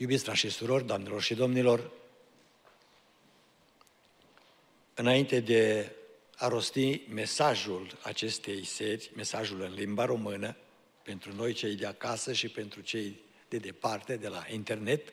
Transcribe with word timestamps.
Iubiți 0.00 0.24
frați 0.24 0.38
și 0.38 0.50
surori, 0.50 0.86
doamnelor 0.86 1.22
și 1.22 1.34
domnilor, 1.34 1.90
înainte 4.94 5.40
de 5.40 5.92
a 6.36 6.48
rosti 6.48 7.00
mesajul 7.08 7.98
acestei 8.02 8.64
seri, 8.64 9.10
mesajul 9.14 9.60
în 9.60 9.72
limba 9.72 10.04
română, 10.04 10.56
pentru 11.02 11.34
noi 11.34 11.52
cei 11.52 11.74
de 11.74 11.86
acasă 11.86 12.32
și 12.32 12.48
pentru 12.48 12.80
cei 12.80 13.20
de 13.48 13.56
departe, 13.56 14.16
de 14.16 14.28
la 14.28 14.46
internet, 14.50 15.12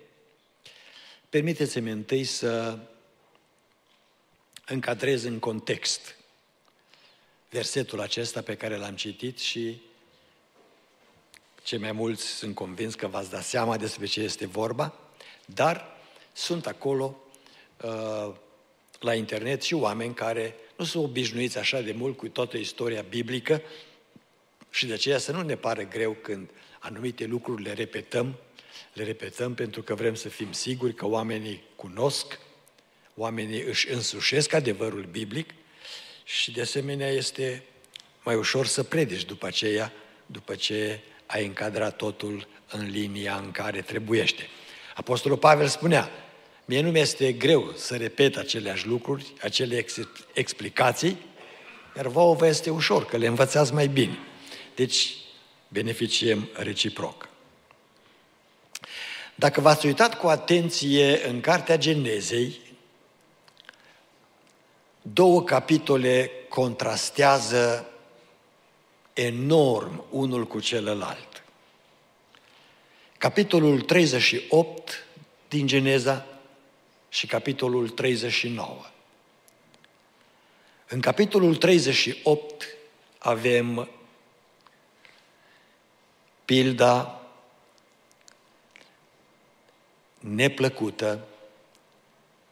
permiteți-mi 1.29 1.91
întâi 1.91 2.23
să 2.23 2.79
încadrez 4.65 5.23
în 5.23 5.39
context 5.39 6.15
versetul 7.49 8.01
acesta 8.01 8.41
pe 8.41 8.55
care 8.55 8.77
l-am 8.77 8.95
citit 8.95 9.37
și 9.37 9.81
cei 11.65 11.77
mai 11.77 11.91
mulți 11.91 12.25
sunt 12.25 12.55
convins 12.55 12.95
că 12.95 13.07
v-ați 13.07 13.29
dat 13.29 13.43
seama 13.43 13.77
despre 13.77 14.05
ce 14.05 14.21
este 14.21 14.47
vorba, 14.47 14.93
dar 15.45 15.97
sunt 16.33 16.65
acolo 16.67 17.17
uh, 17.81 18.33
la 18.99 19.13
internet 19.13 19.61
și 19.61 19.73
oameni 19.73 20.13
care 20.13 20.55
nu 20.77 20.85
sunt 20.85 21.03
obișnuiți 21.03 21.57
așa 21.57 21.81
de 21.81 21.91
mult 21.91 22.17
cu 22.17 22.27
toată 22.27 22.57
istoria 22.57 23.01
biblică 23.09 23.61
și 24.69 24.85
de 24.85 24.93
aceea 24.93 25.17
să 25.17 25.31
nu 25.31 25.41
ne 25.41 25.55
pare 25.55 25.83
greu 25.83 26.11
când 26.11 26.49
anumite 26.79 27.25
lucruri 27.25 27.63
le 27.63 27.73
repetăm, 27.73 28.35
le 28.93 29.03
repetăm 29.03 29.53
pentru 29.53 29.81
că 29.81 29.95
vrem 29.95 30.15
să 30.15 30.29
fim 30.29 30.51
siguri 30.51 30.93
că 30.93 31.05
oamenii 31.05 31.63
cunosc, 31.75 32.39
oamenii 33.15 33.61
își 33.61 33.91
însușesc 33.91 34.53
adevărul 34.53 35.07
biblic 35.11 35.49
și 36.23 36.51
de 36.51 36.61
asemenea 36.61 37.09
este 37.09 37.63
mai 38.23 38.35
ușor 38.35 38.65
să 38.65 38.83
predici 38.83 39.25
după 39.25 39.45
aceea, 39.45 39.91
după 40.25 40.55
ce 40.55 40.99
ai 41.25 41.45
încadrat 41.45 41.95
totul 41.95 42.47
în 42.71 42.89
linia 42.89 43.41
în 43.43 43.51
care 43.51 43.81
trebuiește. 43.81 44.49
Apostolul 44.95 45.37
Pavel 45.37 45.67
spunea, 45.67 46.09
mie 46.65 46.81
nu 46.81 46.91
mi-este 46.91 47.31
greu 47.31 47.73
să 47.75 47.95
repet 47.95 48.37
aceleași 48.37 48.87
lucruri, 48.87 49.33
acele 49.41 49.77
ex- 49.77 49.99
explicații, 50.33 51.17
iar 51.95 52.07
vouă 52.07 52.35
vă 52.35 52.47
este 52.47 52.69
ușor, 52.69 53.05
că 53.05 53.17
le 53.17 53.27
învățați 53.27 53.73
mai 53.73 53.87
bine. 53.87 54.17
Deci, 54.75 55.15
beneficiem 55.67 56.49
reciproc. 56.53 57.29
Dacă 59.35 59.61
v-ați 59.61 59.85
uitat 59.85 60.19
cu 60.19 60.27
atenție 60.27 61.27
în 61.27 61.41
Cartea 61.41 61.77
Genezei, 61.77 62.59
două 65.01 65.43
capitole 65.43 66.31
contrastează 66.49 67.89
enorm 69.15 70.03
unul 70.09 70.47
cu 70.47 70.59
celălalt. 70.59 71.43
Capitolul 73.17 73.81
38 73.81 75.05
din 75.49 75.67
Geneza 75.67 76.25
și 77.09 77.27
capitolul 77.27 77.89
39. 77.89 78.85
În 80.87 81.01
capitolul 81.01 81.55
38 81.55 82.67
avem 83.17 83.89
pilda 86.45 87.21
neplăcută, 90.19 91.27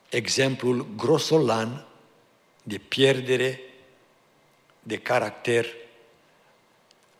exemplul 0.09 0.87
grosolan 0.95 1.85
de 2.63 2.77
pierdere 2.77 3.59
de 4.79 4.97
caracter 4.97 5.65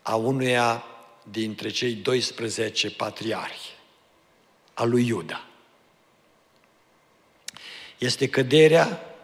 a 0.04 0.16
unuia 0.16 0.84
dintre 1.24 1.70
cei 1.70 1.94
12 1.94 2.92
patriarhi, 2.92 3.70
a 4.74 4.84
lui 4.84 5.08
Iuda. 5.08 5.48
Este 7.98 8.30
căderea 8.30 9.16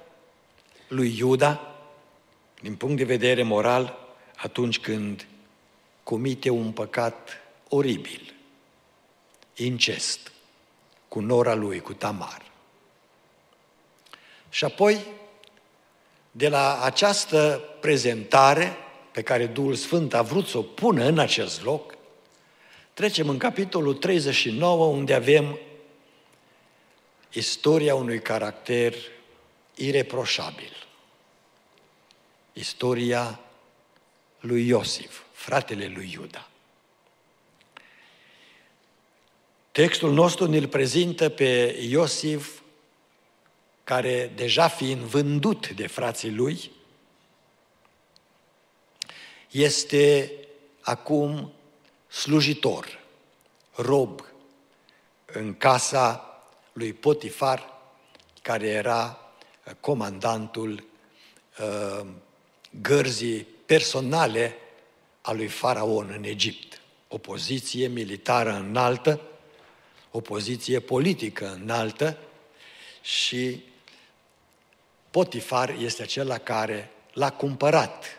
lui 0.88 1.18
Iuda, 1.18 1.76
din 2.62 2.76
punct 2.76 2.98
de 2.98 3.04
vedere 3.04 3.44
moral, 3.44 3.98
atunci 4.36 4.80
când 4.80 5.28
comite 6.04 6.50
un 6.50 6.72
păcat 6.72 7.30
oribil, 7.70 8.34
incest, 9.56 10.32
cu 11.08 11.20
nora 11.20 11.54
lui, 11.54 11.80
cu 11.80 11.94
Tamar. 11.94 12.52
Și 14.50 14.66
apoi, 14.66 15.06
de 16.32 16.50
la 16.50 16.82
această 16.82 17.62
prezentare 17.80 18.78
pe 19.20 19.26
care 19.26 19.46
Duhul 19.46 19.76
Sfânt 19.76 20.14
a 20.14 20.22
vrut 20.22 20.48
să 20.48 20.58
o 20.58 20.62
pună 20.62 21.04
în 21.04 21.18
acest 21.18 21.64
loc, 21.64 21.98
trecem 22.94 23.30
în 23.30 23.38
capitolul 23.38 23.94
39, 23.94 24.86
unde 24.86 25.14
avem 25.14 25.60
istoria 27.32 27.96
unui 27.96 28.22
caracter 28.22 28.96
ireproșabil. 29.76 30.88
Istoria 32.54 33.40
lui 34.40 34.68
Iosif, 34.68 35.22
fratele 35.32 35.92
lui 35.96 36.12
Iuda. 36.14 36.50
Textul 39.72 40.14
nostru 40.14 40.48
ne-l 40.48 40.68
prezintă 40.68 41.30
pe 41.30 41.80
Iosif, 41.90 42.60
care 43.84 44.32
deja 44.36 44.68
fiind 44.68 45.02
vândut 45.02 45.70
de 45.70 45.88
frații 45.88 46.32
lui, 46.32 46.72
este 49.52 50.32
acum 50.82 51.52
slujitor, 52.08 53.00
rob, 53.76 54.24
în 55.26 55.58
casa 55.58 56.24
lui 56.74 56.94
Potifar, 56.94 57.82
care 58.42 58.68
era 58.68 59.20
comandantul 59.80 60.84
uh, 61.60 62.06
gărzii 62.82 63.48
personale 63.66 64.56
a 65.22 65.32
lui 65.32 65.48
Faraon 65.48 66.14
în 66.18 66.24
Egipt. 66.24 66.82
O 67.08 67.18
poziție 67.18 67.88
militară 67.88 68.52
înaltă, 68.52 69.22
o 70.12 70.22
poziție 70.22 70.80
politică 70.80 71.58
înaltă 71.62 72.18
și 73.02 73.64
Potifar 75.12 75.70
este 75.70 76.02
acela 76.02 76.38
care 76.38 76.92
l-a 77.14 77.32
cumpărat 77.32 78.19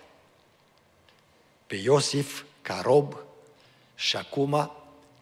pe 1.70 1.76
Iosif 1.76 2.44
ca 2.62 2.80
rob 2.82 3.16
și 3.94 4.16
acum, 4.16 4.72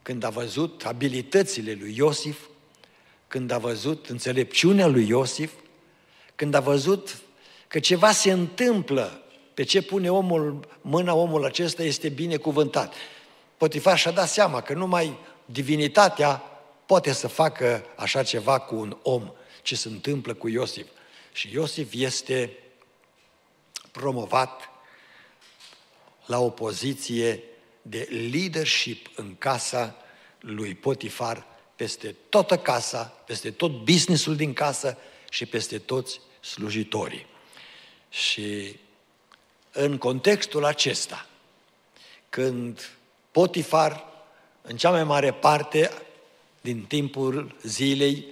când 0.02 0.24
a 0.24 0.28
văzut 0.28 0.84
abilitățile 0.86 1.76
lui 1.80 1.96
Iosif, 1.96 2.38
când 3.26 3.50
a 3.50 3.58
văzut 3.58 4.06
înțelepciunea 4.06 4.86
lui 4.86 5.08
Iosif, 5.08 5.52
când 6.34 6.54
a 6.54 6.60
văzut 6.60 7.18
că 7.66 7.78
ceva 7.78 8.12
se 8.12 8.32
întâmplă, 8.32 9.22
pe 9.54 9.62
ce 9.62 9.82
pune 9.82 10.10
omul, 10.10 10.68
mâna 10.80 11.14
omul 11.14 11.44
acesta 11.44 11.82
este 11.82 12.08
binecuvântat. 12.08 12.94
Potifar 13.56 13.98
și-a 13.98 14.10
dat 14.10 14.28
seama 14.28 14.60
că 14.60 14.74
numai 14.74 15.18
divinitatea 15.44 16.42
poate 16.86 17.12
să 17.12 17.28
facă 17.28 17.84
așa 17.96 18.22
ceva 18.22 18.58
cu 18.58 18.74
un 18.74 18.96
om, 19.02 19.32
ce 19.62 19.76
se 19.76 19.88
întâmplă 19.88 20.34
cu 20.34 20.48
Iosif. 20.48 20.86
Și 21.32 21.52
Iosif 21.52 21.92
este 21.94 22.52
promovat 23.90 24.77
la 26.28 26.38
o 26.38 26.50
poziție 26.50 27.42
de 27.82 28.08
leadership 28.30 29.10
în 29.14 29.34
casa 29.38 29.96
lui 30.40 30.74
Potifar, 30.74 31.46
peste 31.76 32.14
toată 32.28 32.58
casa, 32.58 33.02
peste 33.26 33.50
tot 33.50 33.70
businessul 33.84 34.36
din 34.36 34.52
casă 34.52 34.96
și 35.30 35.46
peste 35.46 35.78
toți 35.78 36.20
slujitorii. 36.40 37.26
Și 38.10 38.76
în 39.72 39.98
contextul 39.98 40.64
acesta, 40.64 41.26
când 42.28 42.90
Potifar, 43.30 44.04
în 44.62 44.76
cea 44.76 44.90
mai 44.90 45.04
mare 45.04 45.32
parte 45.32 45.92
din 46.60 46.84
timpul 46.84 47.56
zilei, 47.62 48.24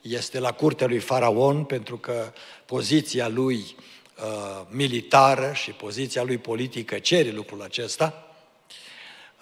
este 0.00 0.38
la 0.38 0.52
curtea 0.52 0.86
lui 0.86 0.98
Faraon, 0.98 1.64
pentru 1.64 1.98
că 1.98 2.32
poziția 2.66 3.28
lui 3.28 3.76
uh, 4.22 4.66
militară 4.68 5.52
și 5.52 5.70
poziția 5.70 6.22
lui 6.22 6.38
politică 6.38 6.98
cere 6.98 7.30
lucrul 7.30 7.62
acesta, 7.62 8.26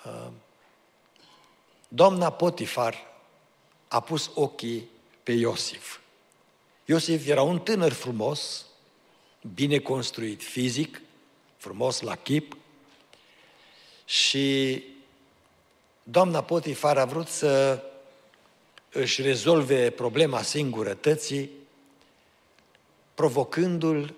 uh, 0.04 0.32
doamna 1.88 2.30
Potifar 2.30 3.08
a 3.88 4.00
pus 4.00 4.30
ochii 4.34 4.88
pe 5.22 5.32
Iosif. 5.32 5.98
Iosif 6.84 7.28
era 7.28 7.42
un 7.42 7.58
tânăr 7.58 7.92
frumos, 7.92 8.66
bine 9.54 9.78
construit 9.78 10.42
fizic, 10.42 11.00
frumos 11.56 12.00
la 12.00 12.16
chip 12.16 12.56
și 14.04 14.82
doamna 16.02 16.42
Potifar 16.42 16.98
a 16.98 17.04
vrut 17.04 17.28
să 17.28 17.82
își 18.92 19.22
rezolve 19.22 19.90
problema 19.90 20.42
singurătății, 20.42 21.50
provocându-l 23.14 24.14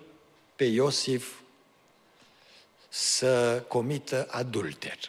pe 0.63 0.69
Iosif 0.69 1.33
să 2.89 3.63
comită 3.67 4.27
adulter, 4.29 4.99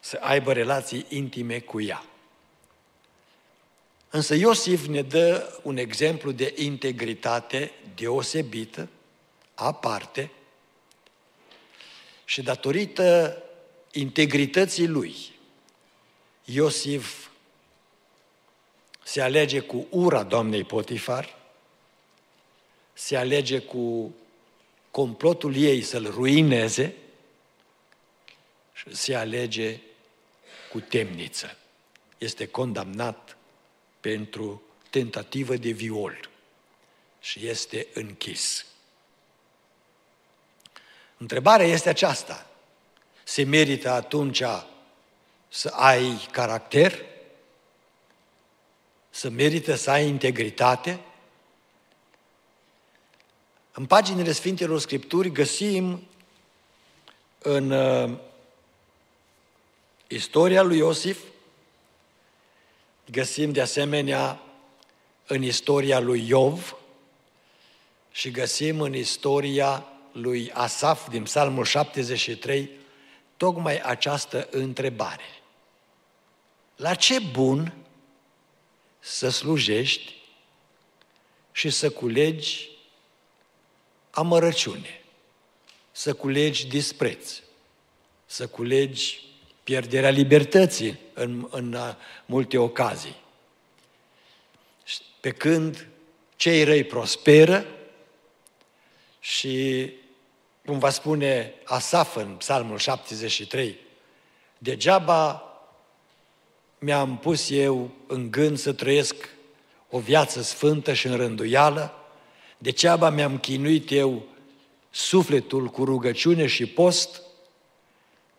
să 0.00 0.18
aibă 0.20 0.52
relații 0.52 1.06
intime 1.08 1.60
cu 1.60 1.80
ea. 1.80 2.04
Însă 4.10 4.34
Iosif 4.34 4.86
ne 4.86 5.02
dă 5.02 5.58
un 5.62 5.76
exemplu 5.76 6.30
de 6.30 6.54
integritate 6.56 7.72
deosebită, 7.94 8.88
aparte, 9.54 10.30
și 12.24 12.42
datorită 12.42 13.42
integrității 13.92 14.86
lui, 14.86 15.16
Iosif 16.44 17.28
se 19.02 19.20
alege 19.20 19.60
cu 19.60 19.86
ura 19.90 20.22
doamnei 20.22 20.64
Potifar, 20.64 21.38
se 22.92 23.16
alege 23.16 23.58
cu 23.58 24.14
complotul 24.90 25.56
ei 25.56 25.82
să-l 25.82 26.10
ruineze 26.10 26.94
și 28.72 28.94
se 28.94 29.14
alege 29.14 29.80
cu 30.70 30.80
temniță. 30.80 31.56
Este 32.18 32.46
condamnat 32.46 33.36
pentru 34.00 34.62
tentativă 34.90 35.56
de 35.56 35.70
viol 35.70 36.30
și 37.20 37.46
este 37.46 37.86
închis. 37.94 38.66
Întrebarea 41.16 41.66
este 41.66 41.88
aceasta. 41.88 42.50
Se 43.24 43.42
merită 43.42 43.90
atunci 43.90 44.42
să 45.48 45.68
ai 45.68 46.28
caracter? 46.30 47.04
Să 49.10 49.28
merită 49.28 49.74
să 49.74 49.90
ai 49.90 50.06
integritate? 50.06 51.00
În 53.80 53.86
paginile 53.86 54.32
Sfintelor 54.32 54.80
Scripturi 54.80 55.30
găsim 55.30 56.02
în 57.38 57.70
uh, 57.70 58.18
istoria 60.06 60.62
lui 60.62 60.76
Iosif, 60.76 61.18
găsim 63.10 63.52
de 63.52 63.60
asemenea 63.60 64.40
în 65.26 65.42
istoria 65.42 65.98
lui 65.98 66.28
Iov 66.28 66.76
și 68.10 68.30
găsim 68.30 68.80
în 68.80 68.94
istoria 68.94 69.86
lui 70.12 70.50
Asaf 70.52 71.08
din 71.08 71.22
Psalmul 71.22 71.64
73 71.64 72.70
tocmai 73.36 73.78
această 73.78 74.48
întrebare. 74.50 75.42
La 76.76 76.94
ce 76.94 77.18
bun 77.18 77.74
să 78.98 79.28
slujești 79.28 80.14
și 81.52 81.70
să 81.70 81.90
culegi 81.90 82.70
amărăciune, 84.10 85.00
să 85.92 86.14
culegi 86.14 86.66
dispreț, 86.66 87.40
să 88.26 88.46
culegi 88.46 89.28
pierderea 89.62 90.10
libertății 90.10 90.98
în, 91.14 91.48
în 91.50 91.76
multe 92.26 92.58
ocazii. 92.58 93.16
Pe 95.20 95.30
când 95.30 95.86
cei 96.36 96.64
răi 96.64 96.84
prosperă 96.84 97.66
și, 99.20 99.90
cum 100.64 100.78
va 100.78 100.90
spune 100.90 101.54
Asaf 101.64 102.16
în 102.16 102.34
Psalmul 102.34 102.78
73, 102.78 103.78
degeaba 104.58 105.44
mi-am 106.78 107.18
pus 107.18 107.50
eu 107.50 107.90
în 108.06 108.30
gând 108.30 108.58
să 108.58 108.72
trăiesc 108.72 109.14
o 109.90 109.98
viață 109.98 110.42
sfântă 110.42 110.92
și 110.92 111.06
în 111.06 111.16
rânduială, 111.16 111.94
Degeaba 112.62 113.10
mi-am 113.10 113.38
chinuit 113.38 113.90
eu 113.90 114.22
sufletul 114.90 115.66
cu 115.66 115.84
rugăciune 115.84 116.46
și 116.46 116.66
post, 116.66 117.22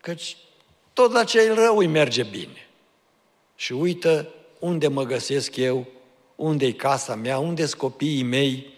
căci 0.00 0.36
tot 0.92 1.12
la 1.12 1.24
cel 1.24 1.54
rău 1.54 1.76
îi 1.76 1.86
merge 1.86 2.22
bine. 2.22 2.68
Și 3.56 3.72
uită 3.72 4.28
unde 4.58 4.88
mă 4.88 5.02
găsesc 5.04 5.56
eu, 5.56 5.86
unde 6.36 6.66
e 6.66 6.72
casa 6.72 7.14
mea, 7.14 7.38
unde 7.38 7.66
sunt 7.66 7.80
copiii 7.80 8.22
mei, 8.22 8.74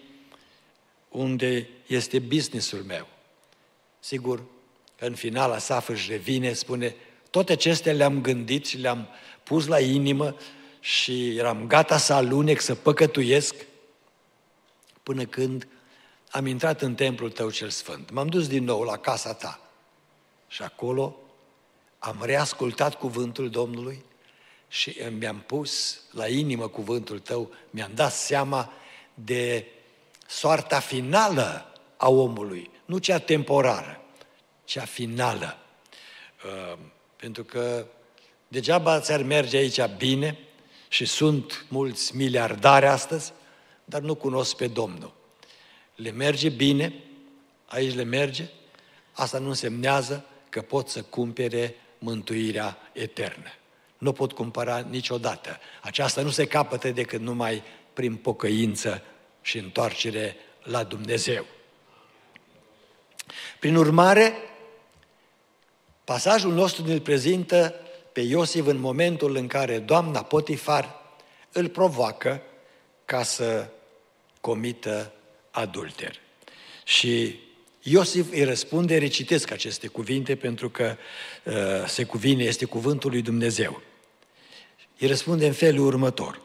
unde 1.09 1.69
este 1.87 2.19
businessul 2.19 2.83
meu. 2.87 3.07
Sigur, 3.99 4.43
în 4.99 5.15
final 5.15 5.51
Asaf 5.51 5.89
își 5.89 6.11
revine, 6.11 6.53
spune, 6.53 6.95
toate 7.29 7.51
acestea 7.51 7.93
le-am 7.93 8.21
gândit 8.21 8.65
și 8.65 8.77
le-am 8.77 9.07
pus 9.43 9.67
la 9.67 9.79
inimă 9.79 10.35
și 10.79 11.35
eram 11.35 11.67
gata 11.67 11.97
să 11.97 12.13
alunec, 12.13 12.59
să 12.59 12.75
păcătuiesc, 12.75 13.55
până 15.05 15.25
când 15.25 15.67
am 16.29 16.45
intrat 16.45 16.81
în 16.81 16.95
templul 16.95 17.31
tău 17.31 17.49
cel 17.49 17.69
sfânt. 17.69 18.11
M-am 18.11 18.27
dus 18.27 18.47
din 18.47 18.63
nou 18.63 18.81
la 18.81 18.97
casa 18.97 19.33
ta 19.33 19.59
și 20.47 20.61
acolo 20.61 21.15
am 21.99 22.21
reascultat 22.21 22.95
cuvântul 22.95 23.49
Domnului 23.49 24.03
și 24.67 24.97
mi-am 25.19 25.43
pus 25.45 26.01
la 26.11 26.27
inimă 26.27 26.67
cuvântul 26.67 27.19
tău, 27.19 27.51
mi-am 27.69 27.91
dat 27.93 28.13
seama 28.13 28.73
de 29.13 29.65
soarta 30.27 30.79
finală 30.79 31.73
a 31.97 32.09
omului, 32.09 32.69
nu 32.85 32.97
cea 32.97 33.19
temporară, 33.19 34.01
cea 34.63 34.85
finală. 34.85 35.57
Uh, 36.45 36.77
pentru 37.15 37.43
că 37.43 37.85
degeaba 38.47 38.99
ți-ar 38.99 39.21
merge 39.21 39.57
aici 39.57 39.85
bine 39.97 40.39
și 40.87 41.05
sunt 41.05 41.65
mulți 41.69 42.15
miliardari 42.15 42.85
astăzi, 42.85 43.33
dar 43.85 44.01
nu 44.01 44.15
cunosc 44.15 44.55
pe 44.55 44.67
Domnul. 44.67 45.13
Le 45.95 46.11
merge 46.11 46.49
bine, 46.49 46.93
aici 47.65 47.95
le 47.95 48.03
merge, 48.03 48.49
asta 49.11 49.37
nu 49.37 49.47
însemnează 49.47 50.25
că 50.49 50.61
pot 50.61 50.89
să 50.89 51.01
cumpere 51.01 51.75
mântuirea 51.97 52.77
eternă. 52.93 53.49
Nu 53.97 54.11
pot 54.11 54.31
cumpăra 54.31 54.79
niciodată. 54.79 55.59
Aceasta 55.81 56.21
nu 56.21 56.29
se 56.29 56.47
capătă 56.47 56.89
decât 56.89 57.19
numai 57.19 57.63
prin 57.93 58.15
pocăință 58.15 59.01
și 59.41 59.57
întoarcere 59.57 60.35
la 60.63 60.83
Dumnezeu. 60.83 61.45
Prin 63.59 63.75
urmare, 63.75 64.33
pasajul 66.03 66.53
nostru 66.53 66.85
ne 66.85 66.99
prezintă 66.99 67.73
pe 68.11 68.21
Iosif 68.21 68.65
în 68.65 68.77
momentul 68.77 69.35
în 69.35 69.47
care 69.47 69.79
doamna 69.79 70.23
Potifar 70.23 71.01
îl 71.51 71.69
provoacă 71.69 72.41
ca 73.05 73.23
să 73.23 73.67
comită 74.45 75.13
adulter. 75.51 76.19
Și 76.83 77.39
Iosif 77.81 78.31
îi 78.31 78.43
răspunde, 78.43 78.97
recitesc 78.97 79.51
aceste 79.51 79.87
cuvinte 79.87 80.35
pentru 80.35 80.69
că 80.69 80.97
uh, 81.43 81.53
se 81.87 82.03
cuvine, 82.03 82.43
este 82.43 82.65
cuvântul 82.65 83.11
lui 83.11 83.21
Dumnezeu. 83.21 83.81
Îi 84.99 85.07
răspunde 85.07 85.45
în 85.47 85.53
felul 85.53 85.85
următor. 85.85 86.41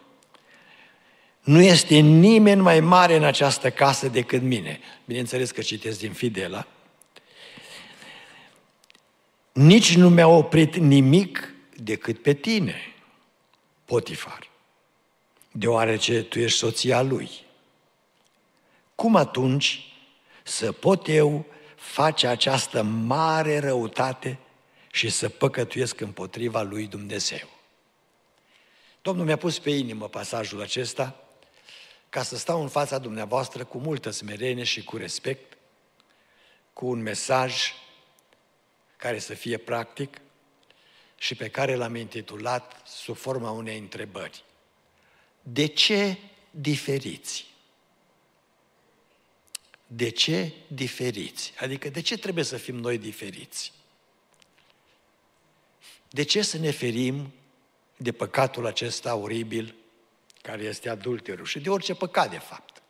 Nu 1.40 1.60
este 1.60 1.94
nimeni 1.98 2.60
mai 2.60 2.80
mare 2.80 3.16
în 3.16 3.24
această 3.24 3.70
casă 3.70 4.08
decât 4.08 4.42
mine. 4.42 4.80
Bineînțeles 5.04 5.50
că 5.50 5.60
citesc 5.60 5.98
din 5.98 6.12
Fidela. 6.12 6.66
Nici 9.52 9.96
nu 9.96 10.08
mi-a 10.08 10.28
oprit 10.28 10.76
nimic 10.76 11.54
decât 11.76 12.22
pe 12.22 12.34
tine, 12.34 12.76
Potifar 13.84 14.50
deoarece 15.52 16.22
tu 16.22 16.38
ești 16.38 16.58
soția 16.58 17.02
lui. 17.02 17.30
Cum 19.00 19.16
atunci 19.16 19.92
să 20.42 20.72
pot 20.72 21.08
eu 21.08 21.46
face 21.76 22.26
această 22.26 22.82
mare 22.82 23.58
răutate 23.58 24.38
și 24.92 25.08
să 25.08 25.28
păcătuiesc 25.28 26.00
împotriva 26.00 26.62
lui 26.62 26.86
Dumnezeu? 26.86 27.48
Domnul 29.02 29.24
mi-a 29.24 29.36
pus 29.36 29.58
pe 29.58 29.70
inimă 29.70 30.08
pasajul 30.08 30.60
acesta 30.60 31.24
ca 32.08 32.22
să 32.22 32.36
stau 32.36 32.62
în 32.62 32.68
fața 32.68 32.98
dumneavoastră 32.98 33.64
cu 33.64 33.78
multă 33.78 34.10
smerenie 34.10 34.64
și 34.64 34.84
cu 34.84 34.96
respect, 34.96 35.56
cu 36.72 36.86
un 36.86 37.02
mesaj 37.02 37.72
care 38.96 39.18
să 39.18 39.34
fie 39.34 39.56
practic 39.56 40.20
și 41.18 41.34
pe 41.34 41.48
care 41.48 41.74
l-am 41.74 41.94
intitulat 41.94 42.82
sub 42.86 43.16
forma 43.16 43.50
unei 43.50 43.78
întrebări. 43.78 44.44
De 45.42 45.66
ce 45.66 46.18
diferiți? 46.50 47.49
De 49.92 50.08
ce 50.08 50.52
diferiți? 50.66 51.52
Adică 51.58 51.88
de 51.88 52.00
ce 52.00 52.18
trebuie 52.18 52.44
să 52.44 52.56
fim 52.56 52.76
noi 52.76 52.98
diferiți? 52.98 53.72
De 56.10 56.22
ce 56.22 56.42
să 56.42 56.58
ne 56.58 56.70
ferim 56.70 57.32
de 57.96 58.12
păcatul 58.12 58.66
acesta 58.66 59.14
oribil 59.14 59.74
care 60.42 60.62
este 60.62 60.88
adulterul 60.88 61.44
și 61.44 61.60
de 61.60 61.70
orice 61.70 61.94
păcat 61.94 62.30
de 62.30 62.38
fapt? 62.38 62.82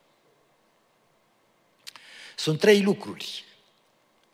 Sunt 2.36 2.58
trei 2.58 2.82
lucruri 2.82 3.44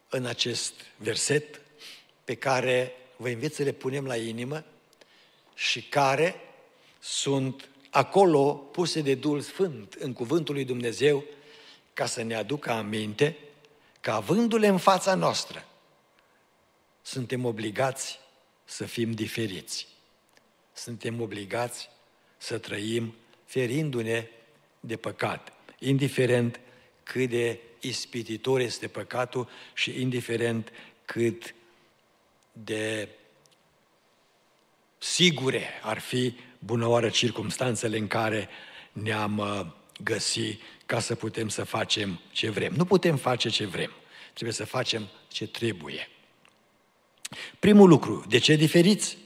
în 0.08 0.25
acest 0.25 0.75
verset 0.96 1.61
pe 2.25 2.35
care 2.35 2.92
vă 3.16 3.28
invit 3.28 3.54
să 3.54 3.62
le 3.62 3.73
punem 3.73 4.06
la 4.06 4.16
inimă 4.16 4.64
și 5.54 5.82
care 5.82 6.40
sunt 6.99 7.68
acolo 7.90 8.52
puse 8.52 9.00
de 9.00 9.14
Duhul 9.14 9.40
Sfânt 9.40 9.92
în 9.92 10.12
cuvântul 10.12 10.54
lui 10.54 10.64
Dumnezeu 10.64 11.25
ca 11.97 12.07
să 12.07 12.23
ne 12.23 12.35
aducă 12.35 12.71
aminte 12.71 13.37
că 14.00 14.11
avându-le 14.11 14.67
în 14.67 14.79
fața 14.79 15.15
noastră, 15.15 15.65
suntem 17.03 17.45
obligați 17.45 18.19
să 18.65 18.85
fim 18.85 19.12
diferiți. 19.12 19.87
Suntem 20.73 21.21
obligați 21.21 21.88
să 22.37 22.59
trăim 22.59 23.15
ferindu-ne 23.45 24.29
de 24.81 24.97
păcat, 24.97 25.53
indiferent 25.79 26.61
cât 27.03 27.29
de 27.29 27.61
ispititor 27.81 28.61
este 28.61 28.88
păcatul 28.88 29.49
și 29.75 30.00
indiferent 30.00 30.73
cât 31.05 31.55
de 32.53 33.09
sigure 34.99 35.81
ar 35.83 35.99
fi 35.99 36.37
bunăoară 36.59 37.09
circumstanțele 37.09 37.99
în 37.99 38.07
care 38.07 38.49
ne-am 38.93 39.38
uh, 39.38 39.67
găsi 40.03 40.59
ca 40.87 41.00
să 41.00 41.14
putem 41.14 41.49
să 41.49 41.64
facem 41.64 42.21
ce 42.31 42.50
vrem. 42.50 42.73
Nu 42.76 42.85
putem 42.85 43.16
face 43.16 43.49
ce 43.49 43.66
vrem, 43.66 43.93
trebuie 44.33 44.55
să 44.55 44.64
facem 44.64 45.09
ce 45.28 45.47
trebuie. 45.47 46.09
Primul 47.59 47.88
lucru, 47.88 48.25
de 48.28 48.38
ce 48.38 48.55
diferiți? 48.55 49.19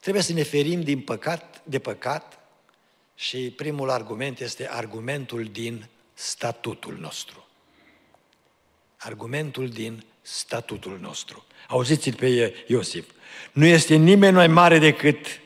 Trebuie 0.00 0.22
să 0.22 0.32
ne 0.32 0.42
ferim 0.42 0.82
din 0.82 1.00
păcat, 1.00 1.62
de 1.64 1.78
păcat 1.78 2.38
și 3.14 3.52
primul 3.56 3.90
argument 3.90 4.40
este 4.40 4.68
argumentul 4.68 5.44
din 5.44 5.88
statutul 6.14 6.96
nostru. 6.98 7.46
Argumentul 8.96 9.68
din 9.68 10.04
statutul 10.22 10.98
nostru. 11.00 11.46
Auziți-l 11.68 12.14
pe 12.14 12.54
Iosif. 12.66 13.10
Nu 13.52 13.64
este 13.64 13.94
nimeni 13.94 14.34
mai 14.34 14.46
mare 14.46 14.78
decât 14.78 15.40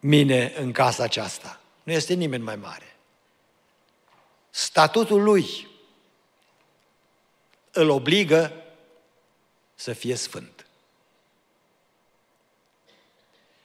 mine 0.00 0.52
în 0.56 0.72
casa 0.72 1.02
aceasta. 1.02 1.60
Nu 1.86 1.92
este 1.92 2.14
nimeni 2.14 2.42
mai 2.42 2.56
mare. 2.56 2.96
Statutul 4.50 5.22
lui 5.22 5.68
îl 7.72 7.88
obligă 7.88 8.52
să 9.74 9.92
fie 9.92 10.14
sfânt. 10.14 10.66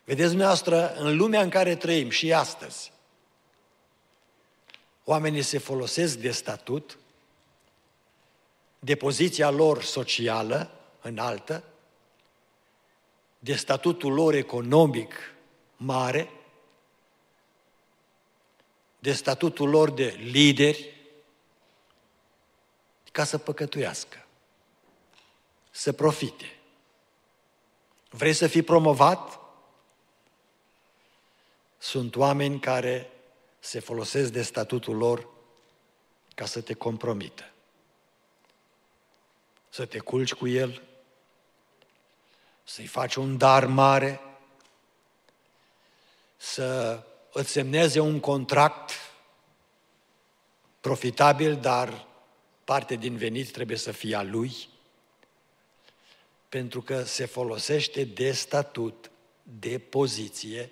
Vedeți 0.04 0.28
dumneavoastră, 0.28 0.94
în 0.96 1.18
lumea 1.18 1.42
în 1.42 1.50
care 1.50 1.76
trăim 1.76 2.10
și 2.10 2.34
astăzi, 2.34 2.92
oamenii 5.04 5.42
se 5.42 5.58
folosesc 5.58 6.18
de 6.18 6.32
statut, 6.32 6.98
de 8.80 8.96
poziția 8.96 9.50
lor 9.50 9.84
socială 9.84 10.72
înaltă, 11.02 11.64
de 13.40 13.56
statutul 13.56 14.14
lor 14.14 14.34
economic 14.34 15.14
mare, 15.78 16.30
de 19.02 19.14
statutul 19.14 19.70
lor 19.70 19.92
de 19.92 20.06
lideri, 20.06 20.96
ca 23.12 23.24
să 23.24 23.38
păcătuiască, 23.38 24.26
să 25.72 25.92
profite. 25.92 26.60
Vrei 28.10 28.34
să 28.34 28.48
fii 28.48 28.62
promovat? 28.62 29.40
Sunt 31.78 32.16
oameni 32.16 32.60
care 32.60 33.12
se 33.60 33.80
folosesc 33.80 34.32
de 34.32 34.42
statutul 34.42 34.98
lor 34.98 35.28
ca 36.36 36.46
să 36.46 36.62
te 36.62 36.74
compromită. 36.74 37.52
Să 39.70 39.86
te 39.86 40.00
culci 40.00 40.34
cu 40.34 40.48
el, 40.48 40.82
să-i 42.64 42.88
faci 42.88 43.16
un 43.16 43.38
dar 43.38 43.66
mare, 43.66 44.22
să 46.38 47.04
îți 47.32 47.52
semneze 47.52 48.00
un 48.00 48.20
contract 48.20 48.92
profitabil, 50.80 51.56
dar 51.56 52.08
parte 52.64 52.96
din 52.96 53.18
venit 53.18 53.52
trebuie 53.52 53.78
să 53.78 53.92
fie 53.92 54.16
a 54.16 54.24
lui, 54.24 54.56
pentru 56.50 56.82
că 56.82 57.04
se 57.04 57.26
folosește 57.26 58.04
de 58.04 58.32
statut, 58.32 59.12
de 59.44 59.80
poziție, 59.80 60.72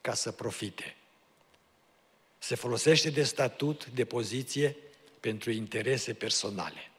ca 0.00 0.14
să 0.14 0.32
profite. 0.32 0.96
Se 2.38 2.54
folosește 2.54 3.10
de 3.10 3.22
statut, 3.22 3.86
de 3.86 4.04
poziție, 4.04 4.76
pentru 5.20 5.50
interese 5.50 6.12
personale. 6.12 6.90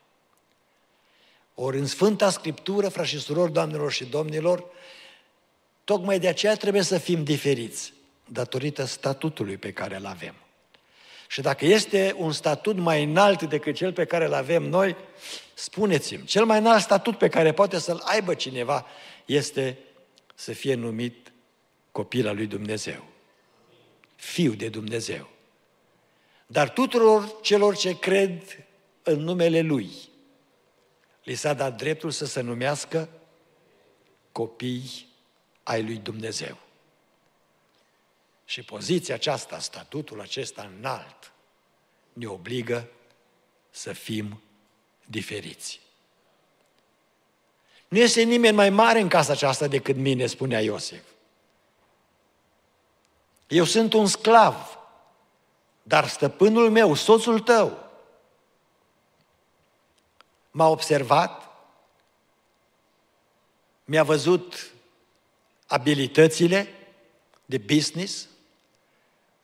Ori 1.56 1.78
în 1.78 1.86
Sfânta 1.86 2.30
Scriptură, 2.30 2.90
frați 2.90 3.10
și 3.10 3.20
surori, 3.20 3.52
doamnelor 3.52 3.92
și 3.92 4.06
domnilor, 4.06 4.66
tocmai 5.84 6.20
de 6.20 6.28
aceea 6.28 6.56
trebuie 6.56 6.82
să 6.82 6.98
fim 6.98 7.24
diferiți, 7.24 7.94
datorită 8.26 8.86
statutului 8.86 9.58
pe 9.58 9.72
care 9.72 9.96
îl 9.96 10.06
avem. 10.06 10.36
Și 11.28 11.42
dacă 11.42 11.66
este 11.66 12.16
un 12.18 12.32
statut 12.32 12.78
mai 12.78 13.04
înalt 13.04 13.44
decât 13.44 13.76
cel 13.76 13.94
pe 13.94 14.06
care 14.06 14.26
îl 14.26 14.34
avem 14.34 14.64
noi, 14.64 14.96
spuneți-mi, 15.54 16.26
cel 16.26 16.46
mai 16.46 16.58
înalt 16.58 16.82
statut 16.82 17.18
pe 17.18 17.30
care 17.30 17.54
poate 17.54 17.80
să-l 17.80 18.02
aibă 18.04 18.34
cineva 18.34 18.86
este 19.26 19.78
să 20.36 20.52
fie 20.52 20.74
numit 20.74 21.32
copil 21.92 22.28
al 22.28 22.36
lui 22.36 22.46
Dumnezeu. 22.46 23.04
Fiu 24.16 24.54
de 24.54 24.70
Dumnezeu. 24.70 25.30
Dar 26.48 26.70
tuturor 26.70 27.42
celor 27.42 27.76
ce 27.76 28.00
cred 28.00 28.66
în 29.04 29.20
numele 29.20 29.62
Lui, 29.62 29.92
li 31.24 31.36
s-a 31.36 31.54
dat 31.54 31.78
dreptul 31.78 32.12
să 32.12 32.26
se 32.26 32.42
numească 32.42 33.10
copii 34.32 35.08
ai 35.64 35.84
lui 35.84 35.98
Dumnezeu. 35.98 36.58
Și 38.54 38.64
poziția 38.64 39.16
aceasta, 39.16 39.60
statutul 39.60 40.22
acesta 40.22 40.72
înalt, 40.78 41.32
ne 42.14 42.28
obligă 42.28 42.88
să 43.70 43.94
fim 43.94 44.42
diferiți. 45.06 45.80
Nu 47.88 47.98
este 47.98 48.22
nimeni 48.22 48.56
mai 48.56 48.70
mare 48.70 49.00
în 49.00 49.08
casa 49.08 49.32
aceasta 49.32 49.68
decât 49.68 49.96
mine, 49.96 50.26
spunea 50.26 50.62
Iosef. 50.62 51.04
Eu 53.48 53.64
sunt 53.64 53.94
un 53.94 54.08
sclav, 54.08 54.80
dar 55.84 56.08
stăpânul 56.08 56.70
meu, 56.70 56.94
soțul 56.94 57.40
tău, 57.40 57.90
m-a 60.52 60.68
observat, 60.68 61.50
mi-a 63.86 64.04
văzut 64.04 64.72
abilitățile 65.68 66.68
de 67.46 67.58
business, 67.58 68.28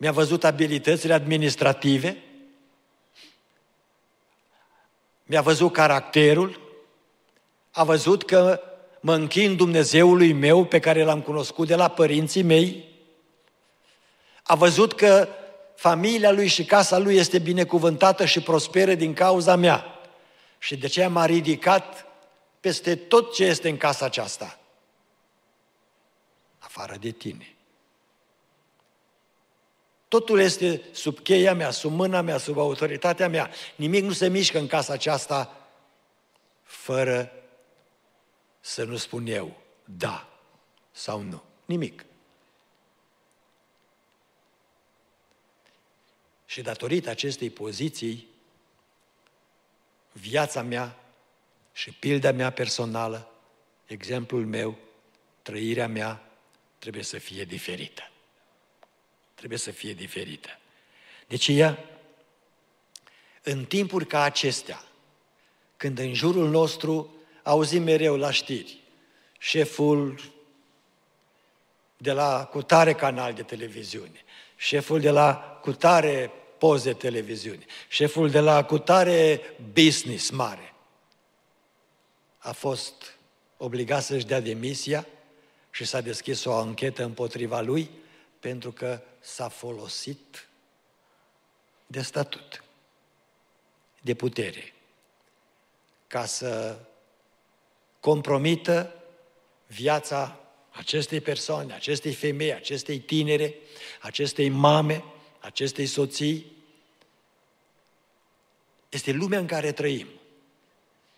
mi-a 0.02 0.12
văzut 0.12 0.44
abilitățile 0.44 1.14
administrative, 1.14 2.24
mi-a 5.24 5.42
văzut 5.42 5.74
caracterul, 5.74 6.60
a 7.72 7.84
văzut 7.84 8.26
că 8.26 8.62
mă 9.00 9.14
închin 9.14 9.56
Dumnezeului 9.56 10.34
meu 10.34 10.66
pe 10.66 10.80
care 10.80 11.04
l-am 11.04 11.22
cunoscut 11.22 11.68
de 11.68 11.76
la 11.76 11.88
părinții 11.88 12.42
mei, 12.42 12.86
a 14.44 14.56
văzut 14.56 14.94
că 14.94 15.28
familia 15.76 16.32
lui 16.32 16.48
și 16.48 16.66
casa 16.66 16.98
lui 16.98 17.16
este 17.16 17.40
binecuvântată 17.40 18.26
și 18.26 18.42
prosperă 18.42 18.94
din 18.94 19.14
cauza 19.14 19.56
mea. 19.56 19.86
Și 20.58 20.78
de 20.78 20.88
ce 20.88 21.08
m-a 21.08 21.26
ridicat 21.26 22.06
peste 22.60 22.96
tot 22.96 23.34
ce 23.34 23.44
este 23.44 23.70
în 23.70 23.78
casa 23.78 24.06
aceasta. 24.06 24.60
Afară 26.60 26.96
de 27.00 27.10
tine. 27.10 27.54
Totul 30.10 30.40
este 30.40 30.82
sub 30.92 31.20
cheia 31.20 31.54
mea, 31.54 31.72
sub 31.72 31.92
mâna 31.92 32.22
mea, 32.22 32.38
sub 32.38 32.58
autoritatea 32.58 33.30
mea. 33.30 33.52
Nimic 33.76 34.04
nu 34.04 34.12
se 34.12 34.28
mișcă 34.28 34.60
în 34.60 34.68
casa 34.68 34.94
aceasta 34.94 35.70
fără 36.64 37.32
să 38.60 38.84
nu 38.84 38.96
spun 38.98 39.28
eu 39.28 39.62
da 39.84 40.30
sau 40.92 41.22
nu. 41.22 41.44
Nimic. 41.66 42.06
Și 46.46 46.62
datorită 46.62 47.10
acestei 47.10 47.50
poziții, 47.50 48.28
viața 50.12 50.62
mea 50.62 51.00
și 51.74 51.92
pilda 51.92 52.32
mea 52.32 52.52
personală, 52.52 53.32
exemplul 53.86 54.46
meu, 54.46 54.78
trăirea 55.42 55.88
mea, 55.88 56.32
trebuie 56.78 57.04
să 57.04 57.18
fie 57.18 57.44
diferită 57.44 58.10
trebuie 59.40 59.60
să 59.60 59.72
fie 59.72 59.94
diferită. 59.94 60.50
Deci 61.28 61.48
ea, 61.48 61.78
în 63.44 63.66
timpuri 63.66 64.06
ca 64.06 64.22
acestea, 64.22 64.84
când 65.78 66.00
în 66.00 66.14
jurul 66.14 66.50
nostru 66.50 67.16
auzim 67.44 67.84
mereu 67.84 68.18
la 68.18 68.32
știri, 68.32 68.80
șeful 69.38 70.22
de 71.98 72.12
la 72.12 72.46
cutare 72.46 72.94
canal 72.94 73.34
de 73.34 73.44
televiziune, 73.44 74.24
șeful 74.56 75.00
de 75.00 75.10
la 75.10 75.60
cutare 75.62 76.32
poze 76.58 76.94
televiziune, 76.94 77.66
șeful 77.88 78.30
de 78.30 78.40
la 78.40 78.64
cutare 78.64 79.42
business 79.74 80.30
mare, 80.30 80.74
a 82.38 82.52
fost 82.52 83.18
obligat 83.58 84.04
să-și 84.04 84.26
dea 84.26 84.40
demisia 84.40 85.08
și 85.72 85.86
s-a 85.86 86.02
deschis 86.02 86.46
o 86.46 86.54
anchetă 86.54 87.04
împotriva 87.04 87.62
lui 87.62 87.90
pentru 88.40 88.72
că 88.72 89.02
s-a 89.20 89.48
folosit 89.48 90.48
de 91.88 92.02
statut, 92.02 92.64
de 94.02 94.14
putere, 94.14 94.74
ca 96.08 96.26
să 96.26 96.80
compromită 98.00 98.94
viața 99.68 100.40
acestei 100.70 101.22
persoane, 101.22 101.74
acestei 101.74 102.14
femei, 102.14 102.54
acestei 102.54 103.00
tinere, 103.00 103.56
acestei 104.02 104.50
mame, 104.50 105.04
acestei 105.40 105.86
soții, 105.86 106.52
este 108.90 109.12
lumea 109.12 109.40
în 109.40 109.48
care 109.48 109.72
trăim. 109.72 110.08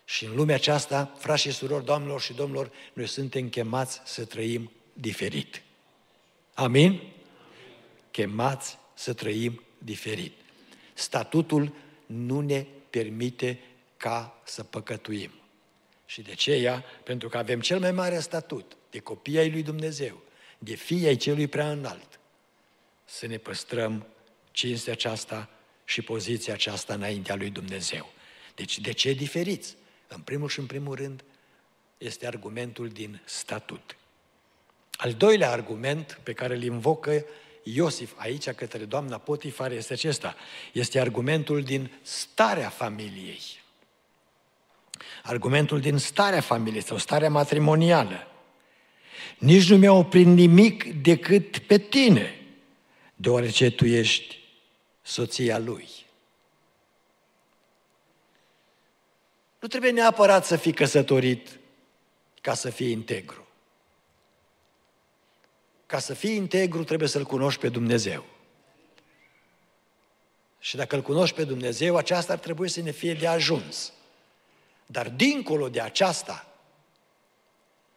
Și 0.04 0.24
în 0.24 0.34
lumea 0.34 0.54
aceasta, 0.54 1.14
frați 1.18 1.42
și 1.42 1.50
surori, 1.50 1.84
doamnelor 1.84 2.20
și 2.20 2.32
domnilor, 2.32 2.72
noi 2.92 3.06
suntem 3.06 3.48
chemați 3.48 4.00
să 4.04 4.24
trăim 4.24 4.70
diferit. 4.92 5.62
Amin? 6.54 7.12
Chemați 8.12 8.78
să 8.94 9.12
trăim 9.12 9.62
diferit. 9.78 10.32
Statutul 10.94 11.74
nu 12.06 12.40
ne 12.40 12.66
permite 12.90 13.60
ca 13.96 14.40
să 14.44 14.62
păcătuim. 14.62 15.30
Și 16.06 16.22
de 16.22 16.34
ce 16.34 16.52
ea? 16.52 16.84
Pentru 17.04 17.28
că 17.28 17.38
avem 17.38 17.60
cel 17.60 17.78
mai 17.78 17.92
mare 17.92 18.20
statut 18.20 18.76
de 18.90 18.98
copii 18.98 19.38
ai 19.38 19.50
lui 19.50 19.62
Dumnezeu, 19.62 20.22
de 20.58 20.74
fii 20.74 21.06
ai 21.06 21.16
celui 21.16 21.46
prea 21.46 21.70
înalt. 21.70 22.20
Să 23.04 23.26
ne 23.26 23.36
păstrăm 23.36 24.06
cinstea 24.50 24.92
aceasta 24.92 25.50
și 25.84 26.02
poziția 26.02 26.52
aceasta 26.52 26.94
înaintea 26.94 27.34
lui 27.34 27.50
Dumnezeu. 27.50 28.12
Deci 28.54 28.78
de 28.78 28.92
ce 28.92 29.12
diferiți? 29.12 29.76
În 30.08 30.20
primul 30.20 30.48
și 30.48 30.58
în 30.58 30.66
primul 30.66 30.94
rând 30.94 31.24
este 31.98 32.26
argumentul 32.26 32.88
din 32.88 33.20
statut. 33.24 33.96
Al 34.92 35.12
doilea 35.12 35.50
argument 35.50 36.20
pe 36.22 36.32
care 36.32 36.54
îl 36.54 36.62
invocă 36.62 37.24
Iosif 37.62 38.12
aici 38.16 38.50
către 38.50 38.84
doamna 38.84 39.18
Potifar 39.18 39.72
este 39.72 39.92
acesta. 39.92 40.36
Este 40.72 41.00
argumentul 41.00 41.62
din 41.62 41.90
starea 42.02 42.68
familiei. 42.68 43.40
Argumentul 45.22 45.80
din 45.80 45.98
starea 45.98 46.40
familiei 46.40 46.82
sau 46.82 46.96
starea 46.96 47.30
matrimonială. 47.30 48.26
Nici 49.38 49.68
nu 49.68 49.76
mi-a 49.76 49.92
oprit 49.92 50.26
nimic 50.26 51.02
decât 51.02 51.58
pe 51.58 51.78
tine, 51.78 52.46
deoarece 53.14 53.70
tu 53.70 53.84
ești 53.84 54.38
soția 55.02 55.58
lui. 55.58 55.88
Nu 59.60 59.68
trebuie 59.68 59.90
neapărat 59.90 60.46
să 60.46 60.56
fii 60.56 60.72
căsătorit 60.72 61.58
ca 62.40 62.54
să 62.54 62.70
fii 62.70 62.90
integru. 62.90 63.41
Ca 65.92 65.98
să 65.98 66.14
fii 66.14 66.34
integru 66.34 66.84
trebuie 66.84 67.08
să-L 67.08 67.24
cunoști 67.24 67.60
pe 67.60 67.68
Dumnezeu. 67.68 68.24
Și 70.58 70.76
dacă 70.76 70.96
îl 70.96 71.02
cunoști 71.02 71.36
pe 71.36 71.44
Dumnezeu, 71.44 71.96
aceasta 71.96 72.32
ar 72.32 72.38
trebui 72.38 72.68
să 72.68 72.80
ne 72.80 72.90
fie 72.90 73.14
de 73.14 73.26
ajuns. 73.26 73.92
Dar 74.86 75.10
dincolo 75.10 75.68
de 75.68 75.80
aceasta, 75.80 76.54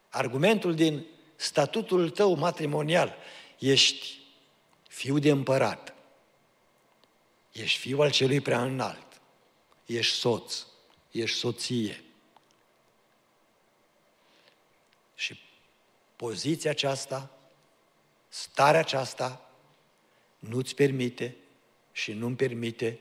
argumentul 0.09 0.75
din 0.75 1.05
statutul 1.35 2.09
tău 2.09 2.33
matrimonial, 2.37 3.15
ești 3.59 4.19
fiu 4.87 5.19
de 5.19 5.29
împărat, 5.29 5.93
ești 7.51 7.79
fiul 7.79 8.01
al 8.01 8.11
celui 8.11 8.41
prea 8.41 8.63
înalt, 8.63 9.21
ești 9.85 10.15
soț, 10.15 10.65
ești 11.11 11.37
soție. 11.37 12.03
Și 15.15 15.39
poziția 16.15 16.71
aceasta, 16.71 17.35
starea 18.36 18.80
aceasta, 18.80 19.50
nu-ți 20.39 20.75
permite 20.75 21.36
și 21.92 22.13
nu-mi 22.13 22.36
permite 22.36 23.00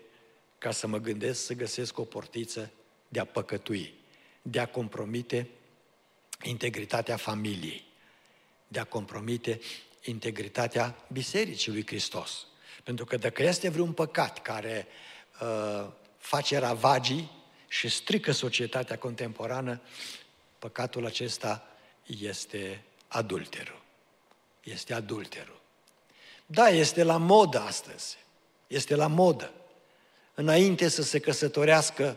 ca 0.58 0.70
să 0.70 0.86
mă 0.86 0.98
gândesc 0.98 1.44
să 1.44 1.54
găsesc 1.54 1.98
o 1.98 2.04
portiță 2.04 2.70
de 3.08 3.20
a 3.20 3.24
păcătui, 3.24 3.94
de 4.42 4.60
a 4.60 4.66
compromite 4.66 5.48
integritatea 6.42 7.16
familiei, 7.16 7.84
de 8.68 8.78
a 8.78 8.84
compromite 8.84 9.60
integritatea 10.02 11.06
Bisericii 11.12 11.72
lui 11.72 11.86
Hristos. 11.86 12.46
Pentru 12.84 13.04
că 13.04 13.16
dacă 13.16 13.42
este 13.42 13.68
vreun 13.68 13.92
păcat 13.92 14.42
care 14.42 14.86
uh, 15.40 15.90
face 16.18 16.58
ravagii 16.58 17.30
și 17.68 17.88
strică 17.88 18.32
societatea 18.32 18.98
contemporană, 18.98 19.80
păcatul 20.58 21.06
acesta 21.06 21.68
este 22.06 22.84
adulterul. 23.08 23.83
Este 24.64 24.94
adulterul. 24.94 25.60
Da, 26.46 26.68
este 26.68 27.02
la 27.02 27.16
modă 27.16 27.60
astăzi. 27.60 28.16
Este 28.66 28.94
la 28.94 29.06
modă. 29.06 29.52
Înainte 30.34 30.88
să 30.88 31.02
se 31.02 31.18
căsătorească, 31.18 32.16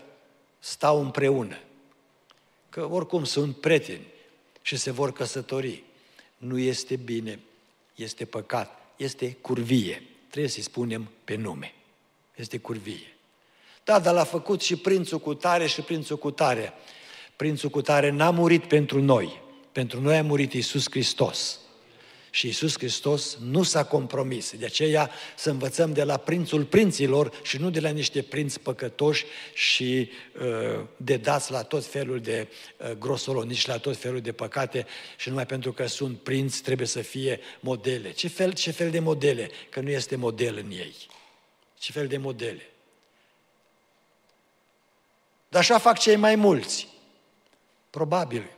stau 0.59 1.01
împreună. 1.01 1.57
Că 2.69 2.89
oricum 2.91 3.23
sunt 3.23 3.59
prieteni 3.59 4.05
și 4.61 4.75
se 4.75 4.91
vor 4.91 5.13
căsători. 5.13 5.83
Nu 6.37 6.59
este 6.59 6.95
bine, 6.95 7.39
este 7.95 8.25
păcat, 8.25 8.79
este 8.95 9.37
curvie. 9.41 10.03
Trebuie 10.29 10.51
să-i 10.51 10.63
spunem 10.63 11.09
pe 11.23 11.35
nume. 11.35 11.73
Este 12.35 12.57
curvie. 12.57 13.15
Da, 13.83 13.99
dar 13.99 14.13
l-a 14.13 14.23
făcut 14.23 14.61
și 14.61 14.75
prințul 14.75 15.19
cu 15.19 15.33
tare 15.33 15.67
și 15.67 15.81
prințul 15.81 16.17
cu 16.17 16.31
tare. 16.31 16.73
Prințul 17.35 17.69
cu 17.69 17.81
tare 17.81 18.09
n-a 18.09 18.31
murit 18.31 18.63
pentru 18.67 19.01
noi. 19.01 19.41
Pentru 19.71 20.01
noi 20.01 20.17
a 20.17 20.23
murit 20.23 20.53
Iisus 20.53 20.85
Hristos. 20.89 21.59
Și 22.37 22.45
Iisus 22.45 22.77
Hristos 22.77 23.37
nu 23.41 23.63
s-a 23.63 23.85
compromis. 23.85 24.55
De 24.55 24.65
aceea 24.65 25.11
să 25.35 25.49
învățăm 25.49 25.93
de 25.93 26.03
la 26.03 26.17
prințul 26.17 26.65
prinților 26.65 27.39
și 27.43 27.57
nu 27.57 27.69
de 27.69 27.79
la 27.79 27.89
niște 27.89 28.21
prinți 28.21 28.59
păcătoși 28.59 29.25
și 29.53 30.09
uh, 30.41 30.85
de 30.97 31.17
dați 31.17 31.51
la 31.51 31.63
tot 31.63 31.85
felul 31.85 32.19
de 32.19 32.47
uh, 32.77 32.91
grosolonici, 32.91 33.65
la 33.65 33.77
tot 33.77 33.97
felul 33.97 34.21
de 34.21 34.31
păcate 34.31 34.85
și 35.17 35.29
numai 35.29 35.45
pentru 35.45 35.73
că 35.73 35.85
sunt 35.85 36.19
prinți 36.19 36.61
trebuie 36.61 36.87
să 36.87 37.01
fie 37.01 37.39
modele. 37.59 38.11
Ce 38.11 38.27
fel, 38.27 38.53
ce 38.53 38.71
fel 38.71 38.91
de 38.91 38.99
modele? 38.99 39.49
Că 39.69 39.79
nu 39.79 39.89
este 39.89 40.15
model 40.15 40.57
în 40.57 40.71
ei. 40.71 40.95
Ce 41.77 41.91
fel 41.91 42.07
de 42.07 42.17
modele? 42.17 42.69
Dar 45.49 45.61
așa 45.61 45.77
fac 45.77 45.97
cei 45.97 46.15
mai 46.15 46.35
mulți. 46.35 46.87
Probabil 47.89 48.51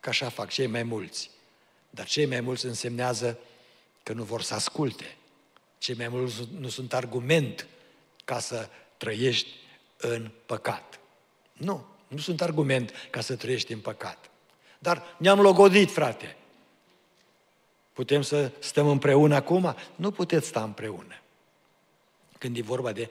că 0.00 0.08
așa 0.08 0.28
fac 0.28 0.50
cei 0.50 0.66
mai 0.66 0.82
mulți. 0.82 1.30
Dar 1.90 2.06
cei 2.06 2.26
mai 2.26 2.40
mulți 2.40 2.66
însemnează 2.66 3.38
că 4.02 4.12
nu 4.12 4.22
vor 4.22 4.42
să 4.42 4.54
asculte. 4.54 5.16
Cei 5.78 5.94
mai 5.94 6.08
mulți 6.08 6.48
nu 6.58 6.68
sunt 6.68 6.94
argument 6.94 7.66
ca 8.24 8.38
să 8.38 8.68
trăiești 8.96 9.48
în 9.96 10.30
păcat. 10.46 11.00
Nu, 11.52 11.86
nu 12.08 12.18
sunt 12.18 12.40
argument 12.40 12.92
ca 13.10 13.20
să 13.20 13.36
trăiești 13.36 13.72
în 13.72 13.80
păcat. 13.80 14.30
Dar 14.78 15.14
ne-am 15.18 15.40
logodit, 15.40 15.90
frate. 15.90 16.36
Putem 17.92 18.22
să 18.22 18.50
stăm 18.58 18.88
împreună 18.88 19.34
acum? 19.34 19.76
Nu 19.96 20.10
puteți 20.10 20.46
sta 20.46 20.62
împreună. 20.62 21.20
Când 22.38 22.56
e 22.56 22.62
vorba 22.62 22.92
de 22.92 23.10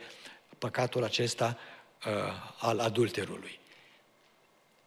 păcatul 0.58 1.04
acesta 1.04 1.58
uh, 2.06 2.13
al 2.60 2.80
adulterului. 2.80 3.60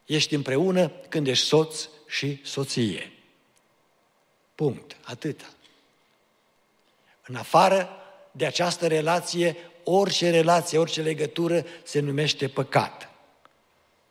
Ești 0.05 0.35
împreună 0.35 0.87
când 0.87 1.27
ești 1.27 1.45
soț 1.45 1.87
și 2.07 2.39
soție. 2.43 3.11
Punct. 4.61 4.97
Atâta. 5.03 5.53
În 7.27 7.35
afară 7.35 7.89
de 8.31 8.45
această 8.45 8.87
relație, 8.87 9.55
orice 9.83 10.29
relație, 10.29 10.77
orice 10.77 11.01
legătură 11.01 11.65
se 11.83 11.99
numește 11.99 12.47
păcat. 12.47 13.09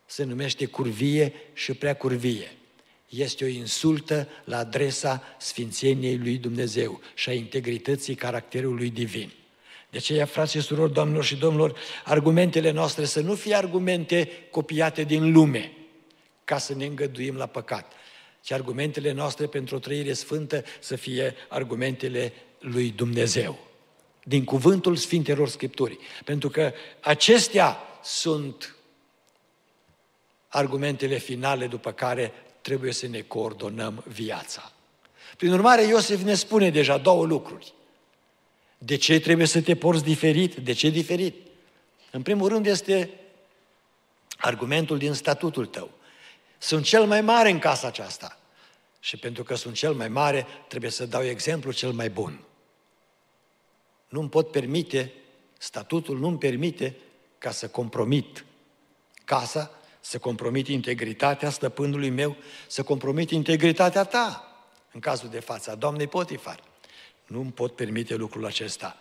Se 0.06 0.24
numește 0.24 0.66
curvie 0.66 1.32
și 1.52 1.74
prea 1.74 1.96
curvie. 1.96 2.52
Este 3.08 3.44
o 3.44 3.46
insultă 3.46 4.28
la 4.44 4.58
adresa 4.58 5.22
sfințeniei 5.38 6.18
lui 6.18 6.36
Dumnezeu 6.36 7.00
și 7.14 7.28
a 7.28 7.32
integrității 7.32 8.14
caracterului 8.14 8.90
divin. 8.90 9.32
De 9.90 9.98
aceea, 9.98 10.26
frați 10.26 10.52
și 10.52 10.60
surori, 10.60 10.92
doamnelor 10.92 11.24
și 11.24 11.36
domnilor, 11.36 11.78
argumentele 12.04 12.70
noastre 12.70 13.04
să 13.04 13.20
nu 13.20 13.34
fie 13.34 13.54
argumente 13.54 14.28
copiate 14.50 15.02
din 15.02 15.32
lume, 15.32 15.72
ca 16.44 16.58
să 16.58 16.74
ne 16.74 16.84
îngăduim 16.84 17.36
la 17.36 17.46
păcat, 17.46 17.92
ci 18.40 18.52
argumentele 18.52 19.12
noastre 19.12 19.46
pentru 19.46 19.76
o 19.76 19.78
trăire 19.78 20.12
sfântă 20.12 20.64
să 20.80 20.96
fie 20.96 21.34
argumentele 21.48 22.32
lui 22.58 22.90
Dumnezeu, 22.90 23.58
din 24.24 24.44
cuvântul 24.44 24.96
Sfintelor 24.96 25.48
Scripturii. 25.48 25.98
Pentru 26.24 26.48
că 26.48 26.72
acestea 27.00 27.78
sunt 28.02 28.74
argumentele 30.48 31.18
finale 31.18 31.66
după 31.66 31.92
care 31.92 32.32
trebuie 32.60 32.92
să 32.92 33.06
ne 33.06 33.20
coordonăm 33.20 34.04
viața. 34.08 34.72
Prin 35.36 35.52
urmare, 35.52 35.82
Iosif 35.82 36.22
ne 36.22 36.34
spune 36.34 36.70
deja 36.70 36.98
două 36.98 37.26
lucruri. 37.26 37.72
De 38.78 38.96
ce 38.96 39.20
trebuie 39.20 39.46
să 39.46 39.60
te 39.60 39.76
porți 39.76 40.04
diferit? 40.04 40.54
De 40.54 40.72
ce 40.72 40.88
diferit? 40.88 41.34
În 42.10 42.22
primul 42.22 42.48
rând 42.48 42.66
este 42.66 43.10
argumentul 44.36 44.98
din 44.98 45.12
statutul 45.12 45.66
tău. 45.66 45.90
Sunt 46.62 46.84
cel 46.84 47.04
mai 47.04 47.20
mare 47.20 47.50
în 47.50 47.58
casa 47.58 47.86
aceasta. 47.86 48.38
Și 49.00 49.16
pentru 49.16 49.42
că 49.42 49.54
sunt 49.54 49.74
cel 49.74 49.92
mai 49.92 50.08
mare, 50.08 50.46
trebuie 50.68 50.90
să 50.90 51.06
dau 51.06 51.24
exemplu 51.24 51.72
cel 51.72 51.92
mai 51.92 52.10
bun. 52.10 52.40
Nu-mi 54.08 54.28
pot 54.28 54.50
permite, 54.50 55.12
statutul 55.58 56.18
nu-mi 56.18 56.38
permite 56.38 56.96
ca 57.38 57.50
să 57.50 57.68
compromit 57.68 58.44
casa, 59.24 59.70
să 60.00 60.18
compromit 60.18 60.68
integritatea 60.68 61.50
stăpânului 61.50 62.10
meu, 62.10 62.36
să 62.66 62.82
compromit 62.82 63.30
integritatea 63.30 64.04
ta. 64.04 64.44
în 64.92 65.00
cazul 65.00 65.28
de 65.28 65.40
față, 65.40 65.70
a 65.70 65.74
doamnei 65.74 66.06
Potifar. 66.06 66.62
Nu 67.26 67.40
îmi 67.40 67.52
pot 67.52 67.74
permite 67.74 68.14
lucrul 68.14 68.46
acesta. 68.46 68.96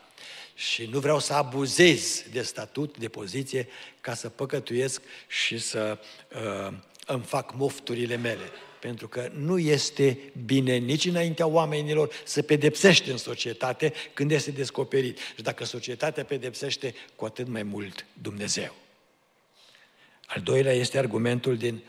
Și 0.54 0.86
nu 0.86 1.00
vreau 1.00 1.20
să 1.20 1.34
abuzez 1.34 2.24
de 2.32 2.42
statut, 2.42 2.98
de 2.98 3.10
poziție, 3.10 3.68
ca 4.02 4.14
să 4.14 4.30
păcătuiesc 4.30 5.02
și 5.28 5.58
să 5.58 6.00
uh, 6.36 6.74
îmi 7.14 7.24
fac 7.24 7.54
mofturile 7.54 8.16
mele. 8.16 8.52
Pentru 8.80 9.08
că 9.08 9.32
nu 9.34 9.60
este 9.60 10.20
bine 10.46 10.76
nici 10.76 11.06
înaintea 11.06 11.48
oamenilor 11.48 12.14
să 12.24 12.42
pedepsești 12.42 13.10
în 13.10 13.18
societate 13.18 13.94
când 14.14 14.32
este 14.32 14.52
descoperit. 14.52 15.18
Și 15.36 15.42
dacă 15.42 15.66
societatea 15.66 16.26
pedepsește, 16.26 16.96
cu 17.16 17.26
atât 17.26 17.48
mai 17.48 17.64
mult 17.64 18.06
Dumnezeu. 18.22 18.74
Al 20.26 20.42
doilea 20.42 20.74
este 20.74 20.98
argumentul 20.98 21.58
din 21.58 21.84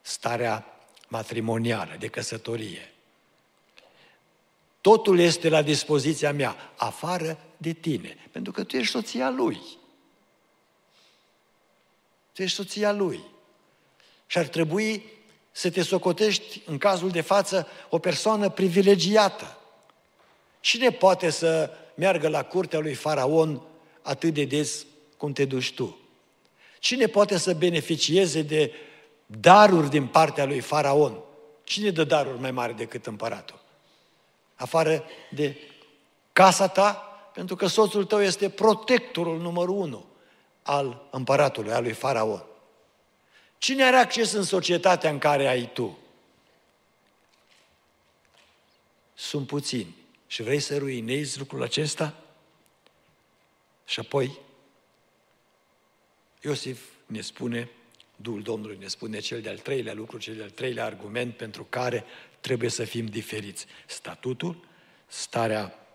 starea 0.00 0.66
matrimonială, 1.08 1.96
de 1.98 2.06
căsătorie. 2.06 2.92
Totul 4.80 5.18
este 5.18 5.48
la 5.48 5.62
dispoziția 5.62 6.32
mea, 6.32 6.56
afară 6.76 7.38
de 7.56 7.72
tine, 7.72 8.16
pentru 8.30 8.52
că 8.52 8.64
tu 8.64 8.76
ești 8.76 8.92
soția 8.92 9.30
lui. 9.30 9.60
Tu 12.32 12.42
ești 12.42 12.56
soția 12.56 12.92
lui. 12.92 13.20
Și 14.26 14.38
ar 14.38 14.46
trebui 14.46 15.02
să 15.50 15.70
te 15.70 15.82
socotești, 15.82 16.62
în 16.64 16.78
cazul 16.78 17.10
de 17.10 17.20
față, 17.20 17.66
o 17.88 17.98
persoană 17.98 18.50
privilegiată. 18.50 19.56
Cine 20.60 20.90
poate 20.90 21.30
să 21.30 21.70
meargă 21.94 22.28
la 22.28 22.42
curtea 22.42 22.78
lui 22.78 22.94
Faraon 22.94 23.62
atât 24.02 24.34
de 24.34 24.44
des 24.44 24.86
cum 25.16 25.32
te 25.32 25.44
duci 25.44 25.74
tu? 25.74 25.98
Cine 26.78 27.06
poate 27.06 27.38
să 27.38 27.54
beneficieze 27.54 28.42
de 28.42 28.72
daruri 29.26 29.90
din 29.90 30.06
partea 30.06 30.44
lui 30.44 30.60
Faraon? 30.60 31.18
Cine 31.64 31.90
dă 31.90 32.04
daruri 32.04 32.40
mai 32.40 32.50
mari 32.50 32.76
decât 32.76 33.06
împăratul? 33.06 33.60
Afară 34.54 35.04
de 35.30 35.56
casa 36.32 36.68
ta, 36.68 36.92
pentru 37.34 37.56
că 37.56 37.66
soțul 37.66 38.04
tău 38.04 38.22
este 38.22 38.48
protectorul 38.48 39.38
numărul 39.40 39.76
unu 39.76 40.04
al 40.62 41.08
împăratului, 41.10 41.72
al 41.72 41.82
lui 41.82 41.92
Faraon. 41.92 42.44
Cine 43.58 43.84
are 43.84 43.96
acces 43.96 44.32
în 44.32 44.42
societatea 44.42 45.10
în 45.10 45.18
care 45.18 45.46
ai 45.46 45.70
tu? 45.72 45.98
Sunt 49.14 49.46
puțini. 49.46 49.94
Și 50.26 50.42
vrei 50.42 50.60
să 50.60 50.78
ruinezi 50.78 51.38
lucrul 51.38 51.62
acesta? 51.62 52.14
Și 53.86 54.00
apoi, 54.00 54.38
Iosif 56.42 56.80
ne 57.06 57.20
spune, 57.20 57.70
Duhul 58.16 58.42
Domnului 58.42 58.76
ne 58.80 58.86
spune 58.86 59.18
cel 59.18 59.40
de-al 59.40 59.58
treilea 59.58 59.94
lucru, 59.94 60.18
cel 60.18 60.36
de-al 60.36 60.50
treilea 60.50 60.84
argument 60.84 61.36
pentru 61.36 61.64
care 61.64 62.04
trebuie 62.40 62.70
să 62.70 62.84
fim 62.84 63.06
diferiți. 63.06 63.66
Statutul, 63.86 64.64
starea 65.06 65.86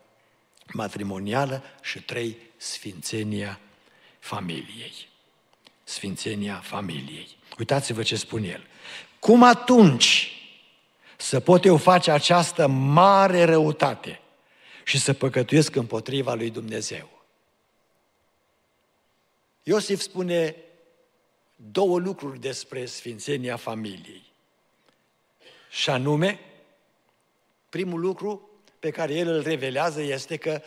matrimonială 0.74 1.63
și 1.82 2.02
trei, 2.02 2.38
sfințenia 2.58 3.60
familiei. 4.19 5.11
Sfințenia 5.92 6.60
familiei. 6.64 7.38
Uitați-vă 7.58 8.04
ce 8.04 8.16
spune 8.16 8.48
el. 8.48 8.68
Cum 9.20 9.44
atunci 9.44 10.32
să 11.18 11.40
pot 11.40 11.66
eu 11.66 11.78
face 11.78 12.12
această 12.12 12.68
mare 12.68 13.44
răutate 13.44 14.22
și 14.84 15.00
să 15.00 15.14
păcătuiesc 15.14 15.76
împotriva 15.76 16.34
lui 16.34 16.50
Dumnezeu? 16.50 17.10
Iosif 19.64 20.02
spune 20.02 20.56
două 21.56 22.00
lucruri 22.00 22.40
despre 22.40 22.86
sfințenia 22.86 23.56
familiei. 23.56 24.24
Și 25.70 25.90
anume, 25.90 26.40
primul 27.70 28.00
lucru 28.00 28.50
pe 28.80 28.90
care 28.90 29.14
el 29.14 29.28
îl 29.28 29.42
revelează 29.42 30.02
este 30.02 30.38
că 30.38 30.62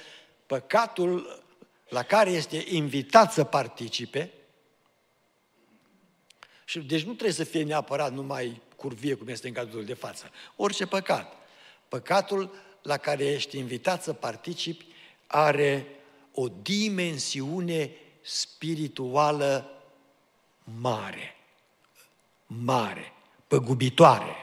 păcatul 0.46 1.42
la 1.88 2.02
care 2.02 2.30
este 2.30 2.64
invitat 2.68 3.32
să 3.32 3.44
participe, 3.44 4.30
și 6.64 6.78
deci 6.78 7.02
nu 7.02 7.12
trebuie 7.12 7.32
să 7.32 7.44
fie 7.44 7.62
neapărat 7.62 8.12
numai 8.12 8.60
curvie, 8.76 9.14
cum 9.14 9.28
este 9.28 9.46
în 9.46 9.52
cazul 9.52 9.84
de 9.84 9.94
față. 9.94 10.30
Orice 10.56 10.86
păcat. 10.86 11.32
Păcatul 11.88 12.54
la 12.82 12.96
care 12.96 13.24
ești 13.24 13.58
invitat 13.58 14.02
să 14.02 14.12
participi 14.12 14.86
are 15.26 15.86
o 16.32 16.48
dimensiune 16.62 17.90
spirituală 18.22 19.70
mare. 20.80 21.36
Mare. 22.46 23.12
Păgubitoare. 23.48 24.36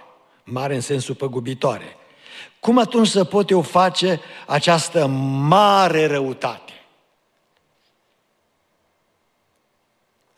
Mare 0.43 0.75
în 0.75 0.81
sensul 0.81 1.15
păgubitoare. 1.15 1.95
Cum 2.59 2.77
atunci 2.77 3.07
să 3.07 3.23
pot 3.23 3.49
eu 3.49 3.61
face 3.61 4.19
această 4.47 5.07
mare 5.47 6.05
răutate? 6.05 6.73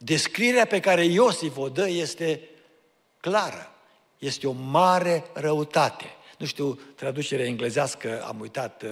Descrierea 0.04 0.66
pe 0.66 0.80
care 0.80 1.06
Iosif 1.06 1.58
o 1.58 1.70
dă 1.70 1.89
este 1.89 2.50
clară. 3.20 3.72
Este 4.20 4.48
o 4.48 4.52
mare 4.52 5.24
răutate. 5.34 6.06
Nu 6.38 6.46
știu, 6.46 6.80
traducerea 6.96 7.46
englezească, 7.46 8.24
am 8.28 8.39
uitat, 8.39 8.84
uh, 8.84 8.89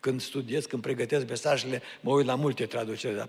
când 0.00 0.20
studiez, 0.20 0.64
când 0.64 0.82
pregătesc 0.82 1.28
mesajele, 1.28 1.82
mă 2.00 2.12
uit 2.12 2.26
la 2.26 2.34
multe 2.34 2.66
traduceri, 2.66 3.16
dar 3.16 3.28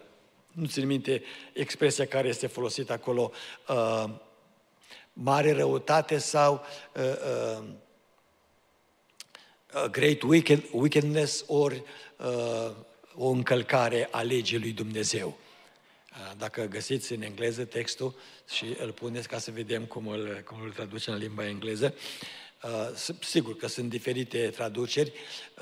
nu 0.52 0.65
țin 0.65 0.86
minte 0.86 1.23
expresia 1.54 2.06
care 2.06 2.28
este 2.28 2.47
folosită 2.47 2.93
acolo, 2.93 3.32
uh, 3.67 4.04
mare 5.13 5.52
răutate 5.52 6.17
sau 6.17 6.62
uh, 6.95 7.04
uh, 9.75 9.86
great 9.91 10.21
wicked, 10.21 10.63
wickedness 10.71 11.43
ori 11.47 11.84
uh, 12.17 12.71
o 13.15 13.28
încălcare 13.28 14.08
a 14.12 14.21
legii 14.21 14.60
lui 14.60 14.71
Dumnezeu. 14.71 15.38
Uh, 16.12 16.32
dacă 16.38 16.65
găsiți 16.65 17.13
în 17.13 17.22
engleză 17.22 17.65
textul 17.65 18.15
și 18.50 18.76
îl 18.78 18.91
puneți 18.91 19.28
ca 19.28 19.38
să 19.38 19.52
vedem 19.52 19.86
cum 19.86 20.08
îl, 20.08 20.41
cum 20.45 20.62
îl 20.62 20.72
traduce 20.72 21.12
în 21.12 21.17
limba 21.17 21.48
engleză, 21.48 21.95
uh, 22.63 23.13
sigur 23.19 23.56
că 23.56 23.67
sunt 23.67 23.89
diferite 23.89 24.50
traduceri 24.50 25.13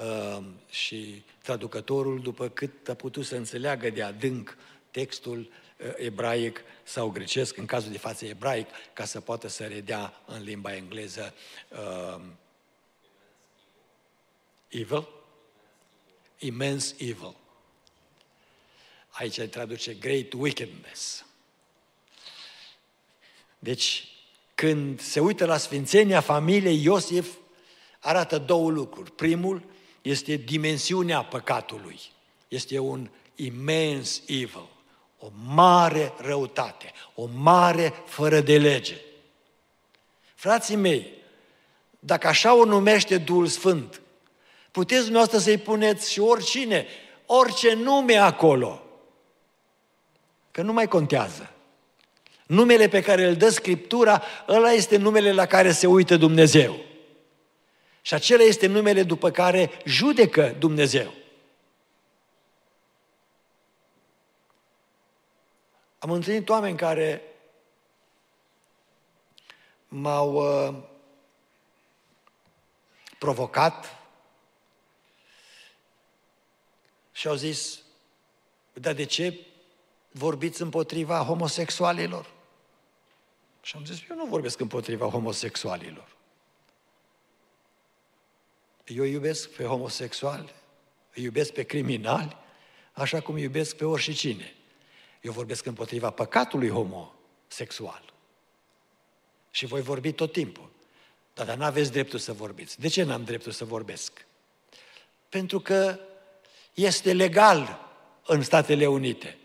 uh, 0.01 0.43
și 0.69 1.23
traducătorul, 1.41 2.21
după 2.21 2.49
cât 2.49 2.89
a 2.89 2.93
putut 2.93 3.25
să 3.25 3.35
înțeleagă 3.35 3.89
de 3.89 4.03
adânc 4.03 4.57
textul 4.91 5.51
ebraic 5.95 6.61
sau 6.83 7.09
grecesc, 7.09 7.57
în 7.57 7.65
cazul 7.65 7.91
de 7.91 7.97
față 7.97 8.25
ebraic, 8.25 8.67
ca 8.93 9.05
să 9.05 9.19
poată 9.19 9.47
să 9.47 9.63
redea 9.65 10.21
în 10.25 10.43
limba 10.43 10.75
engleză 10.75 11.33
uh, 11.69 12.21
evil, 14.67 15.07
immense 16.37 16.95
evil. 16.97 17.35
Aici 19.17 19.41
traduce 19.49 19.93
great 19.93 20.33
wickedness. 20.33 21.25
Deci, 23.59 24.07
când 24.55 25.01
se 25.01 25.19
uită 25.19 25.45
la 25.45 25.57
sfințenia 25.57 26.21
familiei, 26.21 26.83
Iosif 26.83 27.27
arată 27.99 28.37
două 28.37 28.69
lucruri. 28.69 29.11
Primul 29.11 29.63
este 30.01 30.35
dimensiunea 30.35 31.23
păcatului. 31.23 31.99
Este 32.47 32.79
un 32.79 33.09
imens 33.35 34.21
evil, 34.25 34.67
o 35.19 35.27
mare 35.45 36.13
răutate, 36.17 36.91
o 37.15 37.25
mare 37.33 37.93
fără 38.05 38.39
de 38.39 38.57
lege. 38.57 38.97
Frații 40.35 40.75
mei, 40.75 41.13
dacă 41.99 42.27
așa 42.27 42.55
o 42.55 42.65
numește 42.65 43.17
Duhul 43.17 43.47
Sfânt, 43.47 44.01
puteți 44.71 45.01
dumneavoastră 45.01 45.39
să-i 45.39 45.57
puneți 45.57 46.11
și 46.11 46.19
oricine, 46.19 46.85
orice 47.25 47.73
nume 47.73 48.15
acolo. 48.15 48.81
Că 50.57 50.63
nu 50.63 50.73
mai 50.73 50.87
contează. 50.87 51.53
Numele 52.47 52.87
pe 52.87 53.01
care 53.01 53.25
îl 53.25 53.35
dă 53.35 53.49
Scriptura, 53.49 54.23
ăla 54.47 54.71
este 54.71 54.97
numele 54.97 55.31
la 55.31 55.45
care 55.45 55.71
se 55.71 55.87
uită 55.87 56.17
Dumnezeu. 56.17 56.75
Și 58.01 58.13
acela 58.13 58.43
este 58.43 58.67
numele 58.67 59.03
după 59.03 59.31
care 59.31 59.71
judecă 59.85 60.55
Dumnezeu. 60.59 61.13
Am 65.99 66.11
întâlnit 66.11 66.49
oameni 66.49 66.77
care 66.77 67.21
m-au 69.87 70.33
uh, 70.33 70.83
provocat 73.19 74.01
și 77.11 77.27
au 77.27 77.35
zis, 77.35 77.79
dar 78.73 78.93
de 78.93 79.05
ce 79.05 79.47
vorbiți 80.17 80.61
împotriva 80.61 81.17
homosexualilor? 81.17 82.33
Și 83.61 83.75
am 83.75 83.85
zis, 83.85 83.97
eu 84.09 84.15
nu 84.15 84.25
vorbesc 84.25 84.59
împotriva 84.59 85.05
homosexualilor. 85.05 86.15
Eu 88.85 89.03
iubesc 89.03 89.49
pe 89.49 89.63
homosexuali, 89.63 90.53
îi 91.13 91.23
iubesc 91.23 91.51
pe 91.51 91.63
criminali, 91.63 92.37
așa 92.93 93.19
cum 93.19 93.37
iubesc 93.37 93.75
pe 93.75 93.85
oricine. 93.85 94.55
Eu 95.21 95.31
vorbesc 95.31 95.65
împotriva 95.65 96.09
păcatului 96.09 96.69
homosexual. 96.69 98.13
Și 99.51 99.65
voi 99.65 99.81
vorbi 99.81 100.11
tot 100.11 100.31
timpul. 100.31 100.69
Da, 101.33 101.43
dar 101.43 101.57
n-aveți 101.57 101.91
dreptul 101.91 102.19
să 102.19 102.33
vorbiți. 102.33 102.79
De 102.79 102.87
ce 102.87 103.03
n-am 103.03 103.23
dreptul 103.23 103.51
să 103.51 103.65
vorbesc? 103.65 104.25
Pentru 105.29 105.59
că 105.59 105.99
este 106.73 107.13
legal 107.13 107.79
în 108.25 108.41
Statele 108.41 108.87
Unite. 108.87 109.37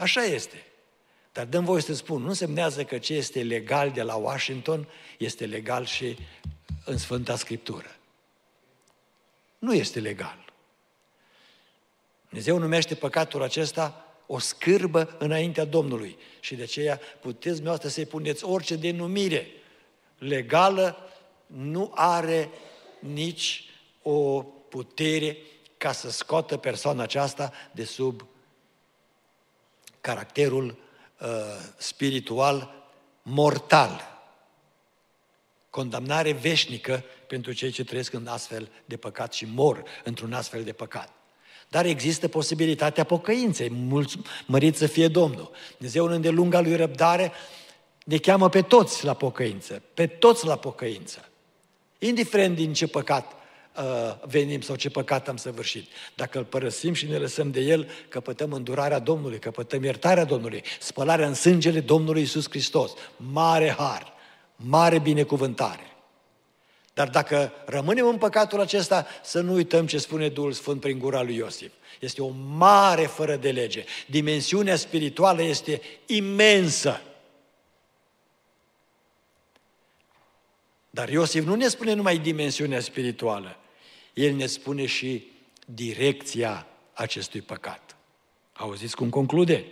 Așa 0.00 0.22
este. 0.22 0.64
Dar 1.32 1.46
dăm 1.46 1.64
voie 1.64 1.82
să 1.82 1.94
spun, 1.94 2.22
nu 2.22 2.28
însemnează 2.28 2.84
că 2.84 2.98
ce 2.98 3.14
este 3.14 3.42
legal 3.42 3.90
de 3.90 4.02
la 4.02 4.14
Washington 4.14 4.88
este 5.18 5.46
legal 5.46 5.84
și 5.84 6.16
în 6.84 6.98
Sfânta 6.98 7.36
Scriptură. 7.36 7.96
Nu 9.58 9.74
este 9.74 10.00
legal. 10.00 10.52
Dumnezeu 12.28 12.58
numește 12.58 12.94
păcatul 12.94 13.42
acesta 13.42 14.14
o 14.26 14.38
scârbă 14.38 15.16
înaintea 15.18 15.64
Domnului. 15.64 16.18
Și 16.40 16.54
de 16.54 16.62
aceea 16.62 17.00
puteți 17.20 17.54
dumneavoastră 17.54 17.88
să-i 17.88 18.06
puneți 18.06 18.44
orice 18.44 18.76
denumire 18.76 19.46
legală, 20.18 20.96
nu 21.46 21.92
are 21.94 22.50
nici 22.98 23.64
o 24.02 24.42
putere 24.42 25.36
ca 25.76 25.92
să 25.92 26.10
scoată 26.10 26.56
persoana 26.56 27.02
aceasta 27.02 27.52
de 27.72 27.84
sub 27.84 28.29
caracterul 30.00 30.76
uh, 31.20 31.28
spiritual 31.76 32.74
mortal. 33.22 34.08
Condamnare 35.70 36.32
veșnică 36.32 37.04
pentru 37.26 37.52
cei 37.52 37.70
ce 37.70 37.84
trăiesc 37.84 38.12
în 38.12 38.26
astfel 38.26 38.68
de 38.84 38.96
păcat 38.96 39.32
și 39.32 39.44
mor 39.54 39.82
într-un 40.04 40.32
astfel 40.32 40.64
de 40.64 40.72
păcat. 40.72 41.12
Dar 41.68 41.84
există 41.84 42.28
posibilitatea 42.28 43.04
pocăinței. 43.04 43.70
Mulți, 43.70 44.18
mărit 44.46 44.76
să 44.76 44.86
fie 44.86 45.08
Domnul. 45.08 45.50
Dumnezeu 45.76 46.04
în 46.04 46.12
îndelunga 46.12 46.60
lui 46.60 46.76
răbdare 46.76 47.32
ne 48.04 48.16
cheamă 48.16 48.48
pe 48.48 48.62
toți 48.62 49.04
la 49.04 49.14
pocăință. 49.14 49.82
Pe 49.94 50.06
toți 50.06 50.46
la 50.46 50.56
pocăință. 50.56 51.28
Indiferent 51.98 52.56
din 52.56 52.72
ce 52.72 52.86
păcat 52.86 53.32
uh, 53.80 54.14
venim 54.26 54.60
sau 54.60 54.76
ce 54.76 54.90
păcat 54.90 55.28
am 55.28 55.36
săvârșit. 55.36 55.86
Dacă 56.14 56.38
îl 56.38 56.44
părăsim 56.44 56.92
și 56.92 57.06
ne 57.06 57.16
lăsăm 57.16 57.50
de 57.50 57.60
el, 57.60 57.88
căpătăm 58.08 58.52
îndurarea 58.52 58.98
Domnului, 58.98 59.38
căpătăm 59.38 59.84
iertarea 59.84 60.24
Domnului, 60.24 60.62
spălarea 60.80 61.26
în 61.26 61.34
sângele 61.34 61.80
Domnului 61.80 62.22
Isus 62.22 62.48
Hristos. 62.48 62.92
Mare 63.16 63.74
har, 63.78 64.12
mare 64.56 64.98
binecuvântare. 64.98 65.84
Dar 66.94 67.08
dacă 67.08 67.52
rămânem 67.66 68.06
în 68.06 68.18
păcatul 68.18 68.60
acesta, 68.60 69.06
să 69.22 69.40
nu 69.40 69.52
uităm 69.52 69.86
ce 69.86 69.98
spune 69.98 70.28
Duhul 70.28 70.52
Sfânt 70.52 70.80
prin 70.80 70.98
gura 70.98 71.22
lui 71.22 71.36
Iosif. 71.36 71.70
Este 72.00 72.22
o 72.22 72.28
mare 72.56 73.06
fără 73.06 73.36
de 73.36 73.50
lege. 73.50 73.84
Dimensiunea 74.06 74.76
spirituală 74.76 75.42
este 75.42 75.80
imensă. 76.06 77.00
Dar 80.90 81.08
Iosif 81.08 81.44
nu 81.44 81.54
ne 81.54 81.68
spune 81.68 81.92
numai 81.92 82.18
dimensiunea 82.18 82.80
spirituală, 82.80 83.56
el 84.14 84.34
ne 84.34 84.46
spune 84.46 84.86
și 84.86 85.30
direcția 85.66 86.66
acestui 86.92 87.40
păcat. 87.40 87.96
Auziți 88.52 88.96
cum 88.96 89.10
conclude? 89.10 89.64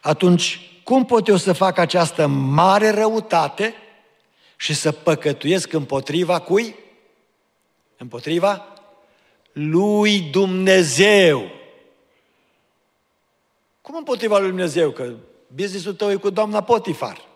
Atunci, 0.00 0.70
cum 0.84 1.04
pot 1.04 1.28
eu 1.28 1.36
să 1.36 1.52
fac 1.52 1.78
această 1.78 2.26
mare 2.26 2.90
răutate 2.90 3.74
și 4.56 4.74
să 4.74 4.92
păcătuiesc 4.92 5.72
împotriva 5.72 6.40
cui? 6.40 6.74
Împotriva 7.96 8.68
lui 9.52 10.20
Dumnezeu. 10.20 11.50
Cum 13.80 13.96
împotriva 13.96 14.38
lui 14.38 14.48
Dumnezeu? 14.48 14.90
Că 14.90 15.14
businessul 15.46 15.94
tău 15.94 16.10
e 16.10 16.16
cu 16.16 16.30
doamna 16.30 16.62
Potifar. 16.62 17.28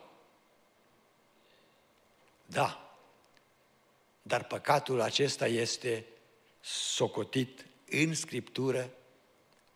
Da. 2.46 2.87
Dar 4.28 4.44
păcatul 4.44 5.00
acesta 5.00 5.46
este 5.46 6.04
socotit 6.60 7.66
în 7.90 8.14
Scriptură 8.14 8.90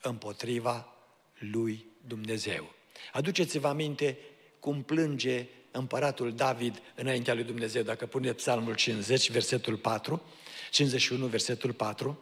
împotriva 0.01 0.95
lui 1.39 1.87
Dumnezeu. 2.07 2.75
Aduceți-vă 3.13 3.69
aminte 3.69 4.19
cum 4.61 4.83
plânge 4.83 5.47
împăratul 5.71 6.35
David 6.35 6.83
înaintea 6.95 7.35
lui 7.35 7.45
Dumnezeu. 7.45 7.83
Dacă 7.83 8.07
puneți 8.07 8.37
psalmul 8.37 8.75
50, 8.75 9.31
versetul 9.31 9.77
4, 9.77 10.23
51, 10.71 11.27
versetul 11.27 11.73
4, 11.73 12.19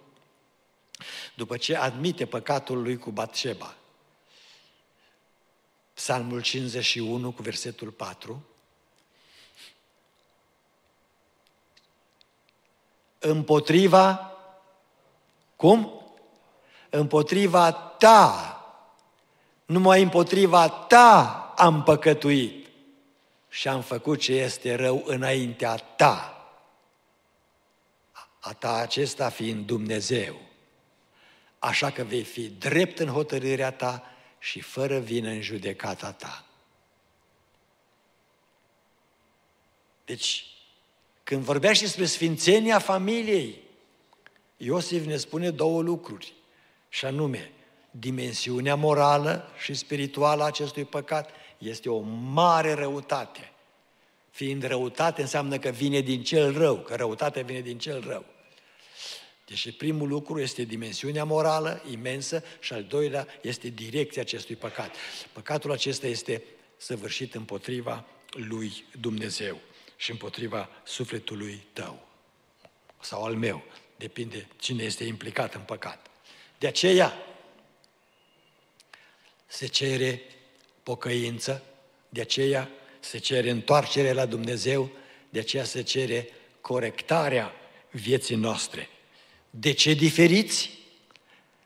după 1.34 1.56
ce 1.56 1.76
admite 1.76 2.26
păcatul 2.26 2.82
lui 2.82 2.96
cu 2.96 3.10
Batșeba, 3.10 3.76
Psalmul 5.94 6.42
51 6.42 7.32
cu 7.32 7.42
versetul 7.42 7.90
4, 7.90 8.44
împotriva, 13.20 14.36
cum? 15.56 16.02
Împotriva 16.90 17.72
ta, 17.72 18.54
numai 19.66 20.02
împotriva 20.02 20.68
ta 20.68 21.30
am 21.56 21.82
păcătuit 21.82 22.68
și 23.48 23.68
am 23.68 23.82
făcut 23.82 24.18
ce 24.20 24.32
este 24.32 24.74
rău 24.74 25.02
înaintea 25.06 25.76
ta. 25.76 26.34
A 28.40 28.52
ta 28.52 28.74
acesta 28.74 29.28
fiind 29.28 29.66
Dumnezeu. 29.66 30.40
Așa 31.58 31.90
că 31.90 32.02
vei 32.02 32.22
fi 32.22 32.48
drept 32.48 32.98
în 32.98 33.08
hotărârea 33.08 33.70
ta 33.70 34.02
și 34.38 34.60
fără 34.60 34.98
vină 34.98 35.28
în 35.28 35.40
judecata 35.40 36.12
ta. 36.12 36.44
Deci, 40.04 40.49
când 41.30 41.42
vorbește 41.42 41.84
despre 41.84 42.04
sfințenia 42.04 42.78
familiei, 42.78 43.62
Iosif 44.56 45.04
ne 45.04 45.16
spune 45.16 45.50
două 45.50 45.82
lucruri, 45.82 46.32
și 46.88 47.04
anume, 47.04 47.52
dimensiunea 47.90 48.74
morală 48.74 49.52
și 49.62 49.74
spirituală 49.74 50.42
a 50.42 50.46
acestui 50.46 50.84
păcat 50.84 51.30
este 51.58 51.88
o 51.88 52.00
mare 52.32 52.72
răutate. 52.72 53.52
Fiind 54.30 54.62
răutate 54.62 55.20
înseamnă 55.20 55.58
că 55.58 55.68
vine 55.68 56.00
din 56.00 56.22
cel 56.22 56.58
rău, 56.58 56.76
că 56.76 56.94
răutatea 56.94 57.42
vine 57.42 57.60
din 57.60 57.78
cel 57.78 58.04
rău. 58.06 58.24
Deci 59.46 59.76
primul 59.76 60.08
lucru 60.08 60.40
este 60.40 60.62
dimensiunea 60.62 61.24
morală 61.24 61.82
imensă 61.90 62.44
și 62.60 62.72
al 62.72 62.82
doilea 62.82 63.26
este 63.42 63.68
direcția 63.68 64.22
acestui 64.22 64.56
păcat. 64.56 64.94
Păcatul 65.32 65.72
acesta 65.72 66.06
este 66.06 66.42
săvârșit 66.76 67.34
împotriva 67.34 68.04
lui 68.30 68.84
Dumnezeu 69.00 69.60
și 70.00 70.10
împotriva 70.10 70.68
sufletului 70.84 71.66
tău 71.72 72.08
sau 73.00 73.24
al 73.24 73.34
meu. 73.34 73.62
Depinde 73.96 74.48
cine 74.56 74.82
este 74.82 75.04
implicat 75.04 75.54
în 75.54 75.60
păcat. 75.60 76.06
De 76.58 76.66
aceea 76.66 77.12
se 79.46 79.66
cere 79.66 80.22
pocăință, 80.82 81.62
de 82.08 82.20
aceea 82.20 82.70
se 83.00 83.18
cere 83.18 83.50
întoarcere 83.50 84.12
la 84.12 84.26
Dumnezeu, 84.26 84.90
de 85.30 85.38
aceea 85.38 85.64
se 85.64 85.82
cere 85.82 86.28
corectarea 86.60 87.52
vieții 87.90 88.36
noastre. 88.36 88.88
De 89.50 89.72
ce 89.72 89.92
diferiți? 89.92 90.78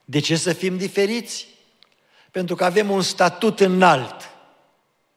De 0.04 0.20
ce 0.20 0.36
să 0.36 0.52
fim 0.52 0.76
diferiți? 0.76 1.48
Pentru 2.30 2.54
că 2.54 2.64
avem 2.64 2.90
un 2.90 3.02
statut 3.02 3.60
înalt 3.60 4.30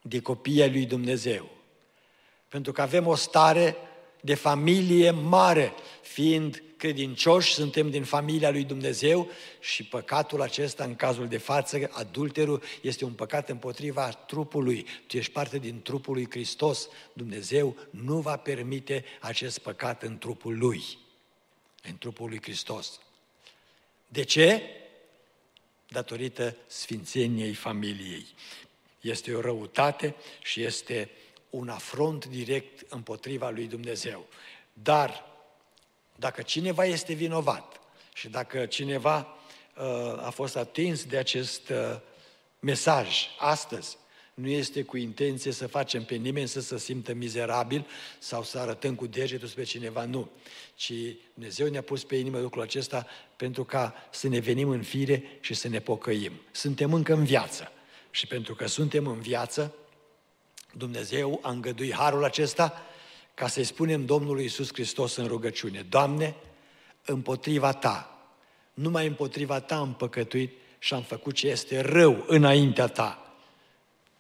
de 0.02 0.20
copii 0.22 0.62
ai 0.62 0.72
lui 0.72 0.86
Dumnezeu. 0.86 1.57
Pentru 2.48 2.72
că 2.72 2.82
avem 2.82 3.08
o 3.08 3.16
stare 3.16 3.76
de 4.22 4.34
familie 4.34 5.12
mare, 5.12 5.74
fiind 6.02 6.64
credincioși, 6.78 7.54
suntem 7.54 7.90
din 7.90 8.04
familia 8.04 8.50
lui 8.50 8.64
Dumnezeu 8.64 9.30
și 9.60 9.84
păcatul 9.84 10.42
acesta, 10.42 10.84
în 10.84 10.96
cazul 10.96 11.28
de 11.28 11.38
față, 11.38 11.90
adulterul, 11.92 12.64
este 12.82 13.06
un 13.06 13.14
păcat 13.14 13.50
împotriva 13.50 14.10
trupului. 14.10 14.86
Tu 15.08 15.18
ești 15.18 15.32
parte 15.32 15.58
din 15.58 15.82
trupul 15.82 16.14
lui 16.14 16.28
Hristos. 16.30 16.90
Dumnezeu 17.14 17.76
nu 17.90 18.20
va 18.20 18.38
permite 18.38 19.06
acest 19.20 19.60
păcat 19.60 20.04
în 20.04 20.18
trupul 20.18 20.58
lui, 20.58 20.84
în 21.84 21.98
trupul 21.98 22.30
lui 22.30 22.42
Hristos. 22.42 23.00
De 24.08 24.24
ce? 24.24 24.62
Datorită 25.88 26.56
sfințeniei 26.68 27.54
familiei. 27.54 28.26
Este 29.02 29.34
o 29.34 29.42
răutate 29.42 30.16
și 30.42 30.62
este 30.62 31.10
un 31.50 31.70
afront 31.70 32.26
direct 32.26 32.92
împotriva 32.92 33.50
lui 33.50 33.68
Dumnezeu. 33.68 34.26
Dar 34.74 35.26
dacă 36.16 36.42
cineva 36.42 36.86
este 36.86 37.14
vinovat 37.14 37.80
și 38.14 38.30
dacă 38.30 38.66
cineva 38.66 39.18
uh, 39.78 40.26
a 40.26 40.30
fost 40.30 40.56
atins 40.56 41.06
de 41.06 41.18
acest 41.18 41.70
uh, 41.70 42.00
mesaj 42.60 43.28
astăzi, 43.40 43.98
nu 44.34 44.48
este 44.48 44.84
cu 44.84 44.98
intenție 44.98 45.52
să 45.52 45.68
facem 45.68 46.04
pe 46.04 46.16
nimeni 46.16 46.48
să 46.48 46.62
se 46.62 46.78
simtă 46.78 47.14
mizerabil 47.14 47.88
sau 48.20 48.44
să 48.44 48.60
arătăm 48.60 48.96
cu 48.96 49.08
degetul 49.08 49.48
spre 49.48 49.64
cineva, 49.64 50.06
nu. 50.06 50.30
Ci 50.76 50.94
Dumnezeu 51.34 51.68
ne-a 51.68 51.82
pus 51.82 52.04
pe 52.04 52.16
inimă 52.16 52.40
lucrul 52.40 52.62
acesta 52.62 53.08
pentru 53.36 53.64
ca 53.64 53.96
să 54.12 54.28
ne 54.28 54.40
venim 54.40 54.70
în 54.70 54.84
fire 54.84 55.24
și 55.40 55.54
să 55.54 55.68
ne 55.68 55.80
pocăim. 55.80 56.32
Suntem 56.52 56.94
încă 56.94 57.14
în 57.14 57.24
viață. 57.24 57.72
Și 58.12 58.28
pentru 58.28 58.56
că 58.56 58.68
suntem 58.68 59.08
în 59.08 59.20
viață, 59.20 59.74
Dumnezeu 60.74 61.40
a 61.42 61.50
îngăduit 61.50 61.94
harul 61.94 62.24
acesta 62.24 62.82
ca 63.34 63.48
să-i 63.48 63.64
spunem 63.64 64.06
Domnului 64.06 64.46
Isus 64.46 64.68
Hristos 64.74 65.16
în 65.16 65.28
rugăciune, 65.28 65.86
Doamne, 65.90 66.36
împotriva 67.06 67.74
Ta, 67.74 68.18
numai 68.74 69.08
împotriva 69.08 69.60
Ta 69.60 69.78
am 69.78 69.94
păcătuit 69.94 70.52
și 70.80 70.94
am 70.94 71.02
făcut 71.02 71.34
ce 71.34 71.48
este 71.48 71.80
rău 71.80 72.24
înaintea 72.28 72.88
Ta. 72.88 73.36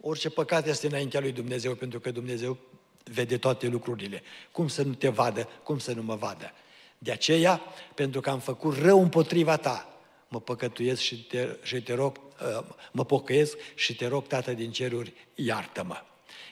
Orice 0.02 0.30
păcat 0.30 0.68
este 0.68 0.88
înaintea 0.88 1.20
lui 1.20 1.32
Dumnezeu, 1.32 1.76
pentru 1.76 2.00
că 2.00 2.12
Dumnezeu 2.12 2.58
vede 3.04 3.38
toate 3.38 3.68
lucrurile. 3.68 4.22
Cum 4.52 4.68
să 4.68 4.84
nu 4.84 4.94
te 4.94 5.08
vadă, 5.08 5.50
cum 5.64 5.80
să 5.80 5.94
nu 5.94 6.02
mă 6.02 6.16
vadă. 6.16 6.52
De 6.98 7.12
aceea, 7.12 7.62
pentru 7.96 8.22
că 8.22 8.30
am 8.30 8.40
făcut 8.40 8.78
rău 8.78 9.02
împotriva 9.02 9.58
ta, 9.58 10.00
mă 10.28 10.40
păcătuiesc 10.40 11.02
și 11.02 11.24
te, 11.24 11.58
și 11.64 11.82
te 11.82 11.94
rog, 11.94 12.18
uh, 12.18 12.66
mă 12.92 13.06
pocăiesc 13.06 13.58
și 13.76 13.96
te 13.96 14.08
rog, 14.08 14.28
Tată 14.28 14.54
din 14.54 14.72
ceruri, 14.72 15.14
iartă-mă. 15.36 16.04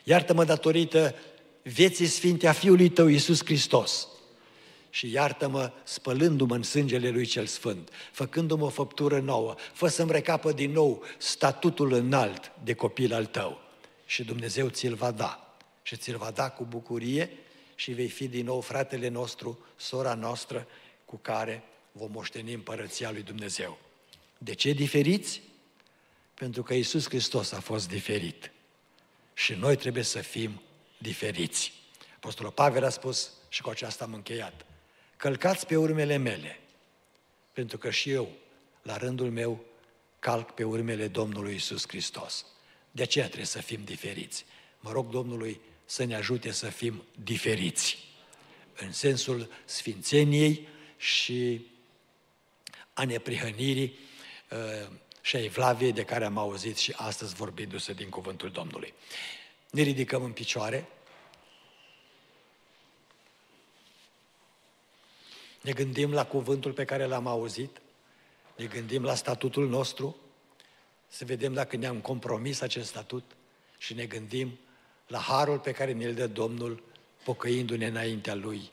Iartă-mă 0.07 0.43
datorită 0.43 1.15
vieții 1.61 2.05
sfinte 2.05 2.47
a 2.47 2.51
Fiului 2.51 2.89
Tău, 2.89 3.07
Iisus 3.07 3.45
Hristos. 3.45 4.07
Și 4.89 5.11
iartă-mă 5.11 5.71
spălându-mă 5.83 6.55
în 6.55 6.63
sângele 6.63 7.09
Lui 7.09 7.25
Cel 7.25 7.45
Sfânt, 7.45 7.89
făcându-mă 8.11 8.65
o 8.65 8.69
făptură 8.69 9.19
nouă, 9.19 9.55
fă 9.73 9.87
să-mi 9.87 10.11
recapă 10.11 10.51
din 10.51 10.71
nou 10.71 11.03
statutul 11.17 11.93
înalt 11.93 12.51
de 12.63 12.73
copil 12.73 13.13
al 13.13 13.25
Tău. 13.25 13.61
Și 14.05 14.23
Dumnezeu 14.23 14.69
ți-l 14.69 14.93
va 14.93 15.11
da. 15.11 15.57
Și 15.81 15.95
ți-l 15.95 16.17
va 16.17 16.31
da 16.31 16.49
cu 16.49 16.63
bucurie 16.63 17.29
și 17.75 17.91
vei 17.91 18.07
fi 18.07 18.27
din 18.27 18.45
nou 18.45 18.61
fratele 18.61 19.07
nostru, 19.07 19.59
sora 19.75 20.13
noastră, 20.13 20.67
cu 21.05 21.17
care 21.21 21.63
vom 21.91 22.11
moșteni 22.11 22.53
împărăția 22.53 23.11
lui 23.11 23.21
Dumnezeu. 23.23 23.77
De 24.37 24.53
ce 24.53 24.71
diferiți? 24.71 25.41
Pentru 26.33 26.63
că 26.63 26.73
Isus 26.73 27.07
Hristos 27.07 27.51
a 27.51 27.59
fost 27.59 27.87
diferit. 27.87 28.49
Și 29.37 29.53
noi 29.53 29.75
trebuie 29.75 30.03
să 30.03 30.19
fim 30.19 30.61
diferiți. 30.97 31.73
Apostolul 32.15 32.51
Pavel 32.51 32.83
a 32.83 32.89
spus, 32.89 33.31
și 33.49 33.61
cu 33.61 33.69
aceasta 33.69 34.03
am 34.03 34.13
încheiat, 34.13 34.65
călcați 35.17 35.65
pe 35.65 35.75
urmele 35.75 36.17
mele, 36.17 36.59
pentru 37.53 37.77
că 37.77 37.89
și 37.89 38.09
eu, 38.09 38.29
la 38.81 38.97
rândul 38.97 39.31
meu, 39.31 39.65
calc 40.19 40.51
pe 40.51 40.63
urmele 40.63 41.07
Domnului 41.07 41.55
Isus 41.55 41.87
Hristos. 41.87 42.45
De 42.91 43.01
aceea 43.01 43.25
trebuie 43.25 43.45
să 43.45 43.61
fim 43.61 43.83
diferiți. 43.83 44.45
Mă 44.79 44.91
rog 44.91 45.09
Domnului 45.09 45.61
să 45.85 46.03
ne 46.03 46.15
ajute 46.15 46.51
să 46.51 46.69
fim 46.69 47.03
diferiți, 47.23 47.97
în 48.75 48.91
sensul 48.91 49.51
sfințeniei 49.65 50.67
și 50.97 51.67
a 52.93 53.03
neprihănirii 53.03 53.97
uh, 54.51 54.91
și 55.25 55.35
a 55.35 55.43
evlaviei 55.43 55.91
de 55.91 56.03
care 56.03 56.25
am 56.25 56.37
auzit 56.37 56.77
și 56.77 56.93
astăzi 56.95 57.35
vorbindu-se 57.35 57.93
din 57.93 58.09
cuvântul 58.09 58.49
Domnului. 58.49 58.93
Ne 59.71 59.81
ridicăm 59.81 60.23
în 60.23 60.31
picioare, 60.31 60.87
ne 65.61 65.71
gândim 65.71 66.13
la 66.13 66.25
cuvântul 66.25 66.71
pe 66.71 66.85
care 66.85 67.05
l-am 67.05 67.27
auzit, 67.27 67.81
ne 68.55 68.65
gândim 68.65 69.03
la 69.03 69.15
statutul 69.15 69.67
nostru, 69.69 70.15
să 71.07 71.25
vedem 71.25 71.53
dacă 71.53 71.75
ne-am 71.75 71.99
compromis 71.99 72.61
acest 72.61 72.87
statut 72.87 73.23
și 73.77 73.93
ne 73.93 74.05
gândim 74.05 74.59
la 75.07 75.19
harul 75.19 75.59
pe 75.59 75.71
care 75.71 75.93
ne-l 75.93 76.13
dă 76.13 76.27
Domnul, 76.27 76.83
pocăindu-ne 77.23 77.87
înaintea 77.87 78.35
Lui, 78.35 78.71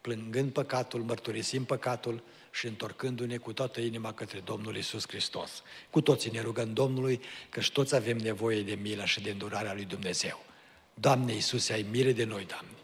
plângând 0.00 0.52
păcatul, 0.52 1.02
mărturisim 1.02 1.64
păcatul 1.64 2.22
și 2.52 2.66
întorcându-ne 2.66 3.36
cu 3.36 3.52
toată 3.52 3.80
inima 3.80 4.12
către 4.12 4.40
Domnul 4.44 4.76
Isus 4.76 5.08
Hristos. 5.08 5.62
Cu 5.90 6.00
toții 6.00 6.30
ne 6.30 6.40
rugăm 6.40 6.72
Domnului, 6.72 7.20
că 7.48 7.60
și 7.60 7.72
toți 7.72 7.94
avem 7.94 8.16
nevoie 8.16 8.62
de 8.62 8.78
mila 8.82 9.04
și 9.04 9.20
de 9.20 9.30
îndurarea 9.30 9.74
lui 9.74 9.84
Dumnezeu. 9.84 10.44
Doamne 10.94 11.32
Iisuse, 11.32 11.72
ai 11.72 11.86
mire 11.90 12.12
de 12.12 12.24
noi, 12.24 12.44
Doamne! 12.44 12.81